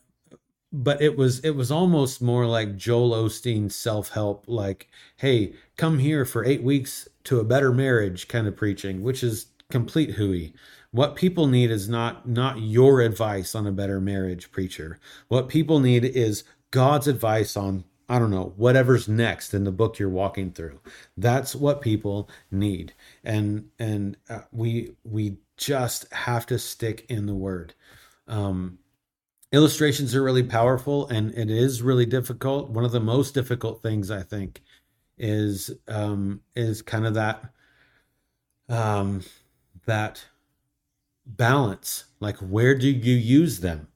but 0.72 1.01
it 1.01 1.17
was 1.17 1.39
it 1.39 1.51
was 1.51 1.72
almost 1.72 2.22
more 2.22 2.45
like 2.45 2.78
Joel 2.78 3.11
Osteen 3.11 3.72
self 3.72 4.09
help, 4.09 4.45
like, 4.47 4.88
hey, 5.17 5.53
come 5.78 5.99
here 5.99 6.26
for 6.26 6.45
eight 6.45 6.63
weeks 6.63 7.07
to 7.26 7.39
a 7.39 7.43
better 7.43 7.72
marriage 7.72 8.28
kind 8.28 8.47
of 8.47 8.55
preaching, 8.55 9.01
which 9.01 9.24
is 9.24 9.47
complete 9.69 10.11
hooey. 10.11 10.53
What 10.91 11.15
people 11.15 11.47
need 11.47 11.72
is 11.72 11.89
not 11.89 12.28
not 12.28 12.59
your 12.61 13.01
advice 13.01 13.55
on 13.55 13.67
a 13.67 13.72
better 13.72 13.99
marriage, 13.99 14.51
preacher. 14.51 14.99
What 15.28 15.49
people 15.49 15.80
need 15.80 16.05
is 16.05 16.43
God's 16.72 17.07
advice 17.07 17.57
on 17.57 17.84
I 18.07 18.19
don't 18.19 18.32
know 18.32 18.53
whatever's 18.57 19.07
next 19.07 19.53
in 19.53 19.63
the 19.63 19.72
book 19.72 19.97
you're 19.97 20.09
walking 20.09 20.51
through. 20.51 20.80
That's 21.17 21.55
what 21.55 21.82
people 21.82 22.30
need, 22.49 22.93
and 23.24 23.69
and 23.80 24.17
uh, 24.30 24.41
we 24.51 24.95
we 25.03 25.38
just 25.57 26.11
have 26.13 26.45
to 26.47 26.59
stick 26.59 27.05
in 27.09 27.26
the 27.26 27.36
Word. 27.36 27.74
Um, 28.28 28.80
illustrations 29.52 30.16
are 30.16 30.24
really 30.24 30.43
powerful 30.43 31.08
and 31.08 31.34
it 31.34 31.49
is 31.49 31.82
really 31.82 32.06
difficult. 32.06 32.70
One 32.70 32.86
of 32.86 32.91
the 32.91 32.99
most 32.99 33.34
difficult 33.34 33.82
things 33.84 34.10
i 34.12 34.24
think 34.24 34.62
is 35.18 35.72
um 35.88 36.41
is 36.56 36.82
kind 36.82 37.06
of 37.06 37.14
that 37.16 37.54
um 38.70 39.22
that 39.86 40.26
balance. 41.26 42.06
Like 42.20 42.38
where 42.38 42.78
do 42.78 42.89
you 42.89 43.16
use 43.16 43.60
them? 43.60 43.88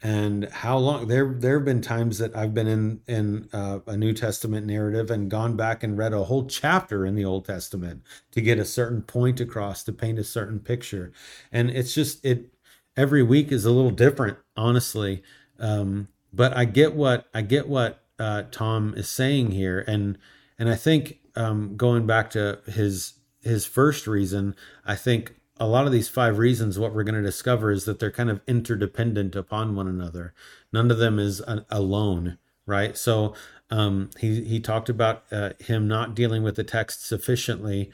And 0.00 0.48
how 0.50 0.78
long 0.78 1.08
there 1.08 1.34
there 1.34 1.58
have 1.58 1.64
been 1.64 1.82
times 1.82 2.18
that 2.18 2.36
I've 2.36 2.54
been 2.54 2.68
in 2.68 3.00
in 3.08 3.48
uh, 3.52 3.80
a 3.86 3.96
New 3.96 4.12
Testament 4.12 4.64
narrative 4.64 5.10
and 5.10 5.28
gone 5.30 5.56
back 5.56 5.82
and 5.82 5.98
read 5.98 6.12
a 6.12 6.24
whole 6.24 6.46
chapter 6.46 7.04
in 7.04 7.16
the 7.16 7.24
Old 7.24 7.46
Testament 7.46 8.02
to 8.30 8.40
get 8.40 8.58
a 8.60 8.64
certain 8.64 9.02
point 9.02 9.40
across 9.40 9.82
to 9.84 9.92
paint 9.92 10.20
a 10.20 10.24
certain 10.24 10.60
picture. 10.60 11.12
And 11.50 11.68
it's 11.70 11.94
just 11.94 12.24
it 12.24 12.52
every 12.98 13.22
week 13.22 13.52
is 13.52 13.64
a 13.64 13.70
little 13.70 13.92
different, 13.92 14.36
honestly. 14.56 15.22
Um, 15.58 16.08
but 16.32 16.54
I 16.54 16.66
get 16.66 16.94
what 16.94 17.26
I 17.32 17.40
get 17.40 17.68
what 17.68 18.02
uh, 18.18 18.42
Thom 18.50 18.92
is 18.94 19.08
saying 19.08 19.52
here, 19.52 19.82
and 19.86 20.18
and 20.58 20.68
I 20.68 20.74
think 20.74 21.20
um, 21.36 21.76
going 21.76 22.06
back 22.06 22.28
to 22.30 22.58
his 22.66 23.14
his 23.42 23.64
first 23.64 24.06
reason, 24.06 24.54
I 24.84 24.96
think 24.96 25.36
a 25.60 25.66
lot 25.66 25.86
of 25.86 25.92
these 25.92 26.08
five 26.08 26.38
reasons, 26.38 26.78
what 26.78 26.94
we're 26.94 27.04
going 27.04 27.14
to 27.14 27.22
discover 27.22 27.70
is 27.70 27.84
that 27.84 27.98
they're 27.98 28.10
kind 28.10 28.30
of 28.30 28.40
interdependent 28.46 29.34
upon 29.34 29.74
one 29.74 29.88
another. 29.88 30.34
None 30.72 30.90
of 30.90 30.98
them 30.98 31.18
is 31.18 31.40
an, 31.40 31.64
alone, 31.70 32.38
right? 32.66 32.96
So 32.96 33.34
um, 33.70 34.10
he 34.18 34.44
he 34.44 34.60
talked 34.60 34.88
about 34.88 35.24
uh, 35.30 35.52
him 35.60 35.88
not 35.88 36.14
dealing 36.14 36.42
with 36.42 36.56
the 36.56 36.64
text 36.64 37.06
sufficiently, 37.06 37.90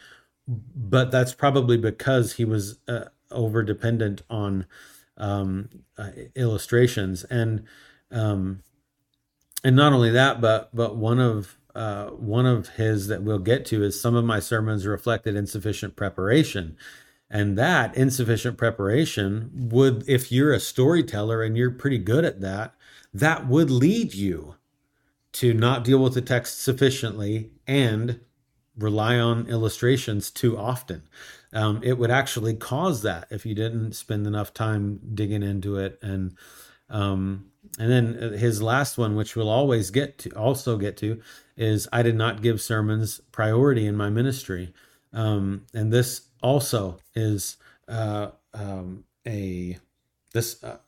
but 0.48 1.10
that's 1.10 1.34
probably 1.34 1.76
because 1.76 2.34
he 2.34 2.44
was 2.44 2.78
uh, 2.88 3.04
over 3.34 3.62
dependent 3.62 4.22
on 4.30 4.66
um, 5.16 5.68
uh, 5.98 6.10
illustrations. 6.34 7.24
And 7.24 7.64
um, 8.10 8.62
and 9.62 9.74
not 9.74 9.92
only 9.92 10.10
that 10.10 10.40
but 10.40 10.74
but 10.74 10.96
one 10.96 11.20
of 11.20 11.58
uh, 11.74 12.10
one 12.10 12.46
of 12.46 12.68
his 12.70 13.08
that 13.08 13.22
we'll 13.22 13.38
get 13.38 13.66
to 13.66 13.82
is 13.82 14.00
some 14.00 14.14
of 14.14 14.24
my 14.24 14.38
sermons 14.38 14.86
reflected 14.86 15.34
insufficient 15.34 15.96
preparation. 15.96 16.76
And 17.28 17.58
that 17.58 17.96
insufficient 17.96 18.58
preparation 18.58 19.50
would 19.54 20.08
if 20.08 20.30
you're 20.30 20.52
a 20.52 20.60
storyteller 20.60 21.42
and 21.42 21.56
you're 21.56 21.70
pretty 21.70 21.98
good 21.98 22.24
at 22.24 22.40
that 22.40 22.74
that 23.12 23.46
would 23.46 23.70
lead 23.70 24.14
you 24.14 24.56
to 25.32 25.54
not 25.54 25.84
deal 25.84 26.02
with 26.02 26.14
the 26.14 26.20
text 26.20 26.62
sufficiently 26.62 27.50
and 27.66 28.20
rely 28.76 29.18
on 29.18 29.46
illustrations 29.48 30.30
too 30.30 30.58
often 30.58 31.02
um, 31.54 31.80
it 31.82 31.96
would 31.98 32.10
actually 32.10 32.54
cause 32.54 33.02
that 33.02 33.28
if 33.30 33.46
you 33.46 33.54
didn't 33.54 33.92
spend 33.92 34.26
enough 34.26 34.52
time 34.52 35.00
digging 35.14 35.42
into 35.42 35.78
it. 35.78 35.98
And 36.02 36.36
um, 36.90 37.46
and 37.78 37.90
then 37.90 38.18
uh, 38.20 38.36
his 38.36 38.60
last 38.60 38.98
one 38.98 39.16
which 39.16 39.34
we'll 39.34 39.48
always 39.48 39.90
get 39.90 40.18
to 40.18 40.30
also 40.32 40.76
get 40.76 40.98
to 40.98 41.20
is 41.56 41.88
i 41.92 42.02
did 42.02 42.14
not 42.14 42.42
give 42.42 42.60
sermons 42.60 43.20
priority 43.32 43.86
in 43.86 43.96
my 43.96 44.10
ministry. 44.10 44.74
Um, 45.12 45.66
and 45.72 45.92
this 45.92 46.22
also 46.42 46.98
is 47.14 47.56
uh, 47.88 48.32
um, 48.52 49.04
a 49.26 49.78
this 50.32 50.62
uh, 50.64 50.78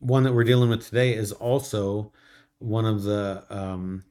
one 0.00 0.22
that 0.24 0.32
we're 0.32 0.44
dealing 0.44 0.70
with 0.70 0.86
today 0.86 1.14
is 1.14 1.32
also 1.32 2.12
one 2.58 2.86
of 2.86 3.02
the 3.02 3.44
um, 3.50 4.04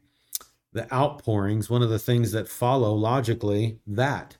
the 0.73 0.91
outpourings 0.93 1.69
one 1.69 1.81
of 1.81 1.89
the 1.89 1.99
things 1.99 2.31
that 2.31 2.47
follow 2.47 2.93
logically 2.93 3.79
that 3.87 4.37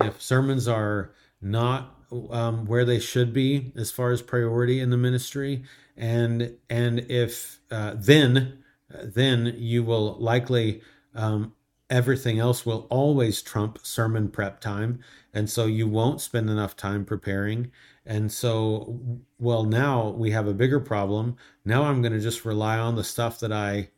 if 0.00 0.20
sermons 0.20 0.68
are 0.68 1.12
not 1.40 1.94
um, 2.30 2.66
where 2.66 2.84
they 2.84 2.98
should 2.98 3.32
be 3.32 3.72
as 3.76 3.90
far 3.90 4.10
as 4.10 4.22
priority 4.22 4.80
in 4.80 4.90
the 4.90 4.96
ministry, 4.96 5.64
and 5.96 6.56
and 6.70 7.00
if 7.08 7.60
uh, 7.70 7.94
then 7.96 8.62
then 8.90 9.54
you 9.56 9.82
will 9.82 10.14
likely 10.18 10.82
um, 11.14 11.52
everything 11.90 12.38
else 12.38 12.64
will 12.64 12.86
always 12.90 13.42
trump 13.42 13.78
sermon 13.82 14.28
prep 14.28 14.60
time, 14.60 15.00
and 15.32 15.48
so 15.50 15.66
you 15.66 15.88
won't 15.88 16.20
spend 16.20 16.48
enough 16.50 16.76
time 16.76 17.04
preparing. 17.04 17.70
And 18.08 18.30
so, 18.30 19.00
well, 19.40 19.64
now 19.64 20.10
we 20.10 20.30
have 20.30 20.46
a 20.46 20.54
bigger 20.54 20.78
problem. 20.78 21.36
Now 21.64 21.84
I'm 21.84 22.02
going 22.02 22.12
to 22.12 22.20
just 22.20 22.44
rely 22.44 22.78
on 22.78 22.94
the 22.94 23.02
stuff 23.02 23.40
that 23.40 23.52
I 23.52 23.88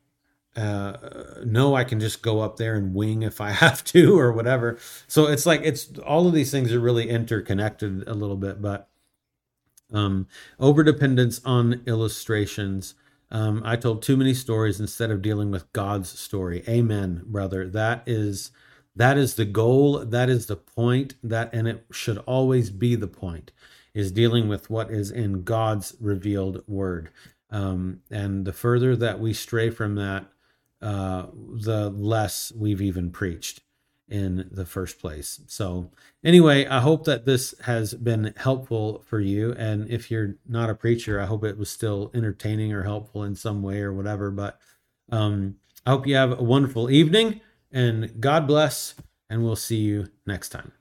uh, 0.59 1.43
no, 1.45 1.77
I 1.77 1.85
can 1.85 2.01
just 2.01 2.21
go 2.23 2.41
up 2.41 2.57
there 2.57 2.75
and 2.75 2.95
wing 2.95 3.23
if 3.23 3.41
I 3.41 3.51
have 3.65 3.85
to 3.85 4.19
or 4.19 4.33
whatever. 4.33 4.79
So 5.07 5.27
it's 5.27 5.47
like 5.47 5.61
it's 5.63 5.97
all 6.01 6.27
of 6.27 6.35
these 6.35 6.51
things 6.51 6.73
are 6.73 6.81
really 6.81 7.09
interconnected 7.09 8.07
a 8.09 8.15
little 8.15 8.37
bit, 8.37 8.61
but 8.61 8.89
um, 9.93 10.27
over 10.59 10.83
dependence 10.83 11.41
on 11.45 11.83
illustrations. 11.87 12.95
Um, 13.31 13.63
I 13.65 13.77
told 13.77 14.03
too 14.03 14.17
many 14.17 14.35
stories 14.35 14.81
instead 14.81 15.11
of 15.11 15.23
dealing 15.23 15.51
with 15.51 15.71
God's 15.73 16.09
story. 16.19 16.65
Amen, 16.67 17.23
brother. 17.27 17.69
That 17.69 18.03
is 18.07 18.51
that 18.97 19.17
is 19.17 19.35
the 19.35 19.45
goal. 19.45 20.05
That 20.05 20.29
is 20.29 20.47
the 20.47 20.57
point. 20.57 21.15
That 21.23 21.51
and 21.53 21.69
it 21.69 21.85
should 21.93 22.19
always 22.19 22.71
be 22.71 22.97
the 22.97 23.07
point 23.07 23.53
is 23.95 24.13
dealing 24.13 24.49
with 24.49 24.71
what 24.71 24.91
is 24.91 25.11
in 25.11 25.43
God's 25.43 25.95
revealed 26.01 26.63
word. 26.67 27.11
Um, 27.51 28.01
and 28.11 28.45
the 28.45 28.53
further 28.53 28.95
that 28.97 29.21
we 29.21 29.33
stray 29.33 29.71
from 29.71 29.95
that, 29.97 30.27
uh, 30.81 31.27
the 31.33 31.91
less 31.91 32.53
we've 32.57 32.83
even 32.83 33.11
preached 33.11 33.63
in 34.09 34.49
the 34.51 34.65
first 34.65 34.99
place. 34.99 35.41
So, 35.49 35.91
anyway, 36.25 36.67
I 36.67 36.81
hope 36.81 37.05
that 37.05 37.27
this 37.27 37.55
has 37.63 37.95
been 37.95 38.33
helpful 38.37 39.05
for 39.07 39.21
you. 39.21 39.53
And 39.53 39.91
if 39.91 40.11
you're 40.11 40.37
not 40.49 40.71
a 40.71 40.75
preacher, 40.75 41.21
I 41.21 41.27
hope 41.27 41.45
it 41.45 41.59
was 41.59 41.71
still 41.71 42.11
entertaining 42.15 42.73
or 42.73 42.85
helpful 42.85 43.23
in 43.23 43.35
some 43.35 43.63
way 43.63 43.81
or 43.81 43.93
whatever. 43.93 44.31
But 44.31 44.59
um, 45.11 45.57
I 45.85 45.91
hope 45.91 46.07
you 46.07 46.15
have 46.15 46.39
a 46.39 46.43
wonderful 46.43 46.91
evening 46.91 47.41
and 47.71 48.21
God 48.21 48.47
bless. 48.47 48.95
And 49.31 49.45
we'll 49.45 49.57
see 49.57 49.77
you 49.77 50.07
next 50.27 50.49
time. 50.49 50.73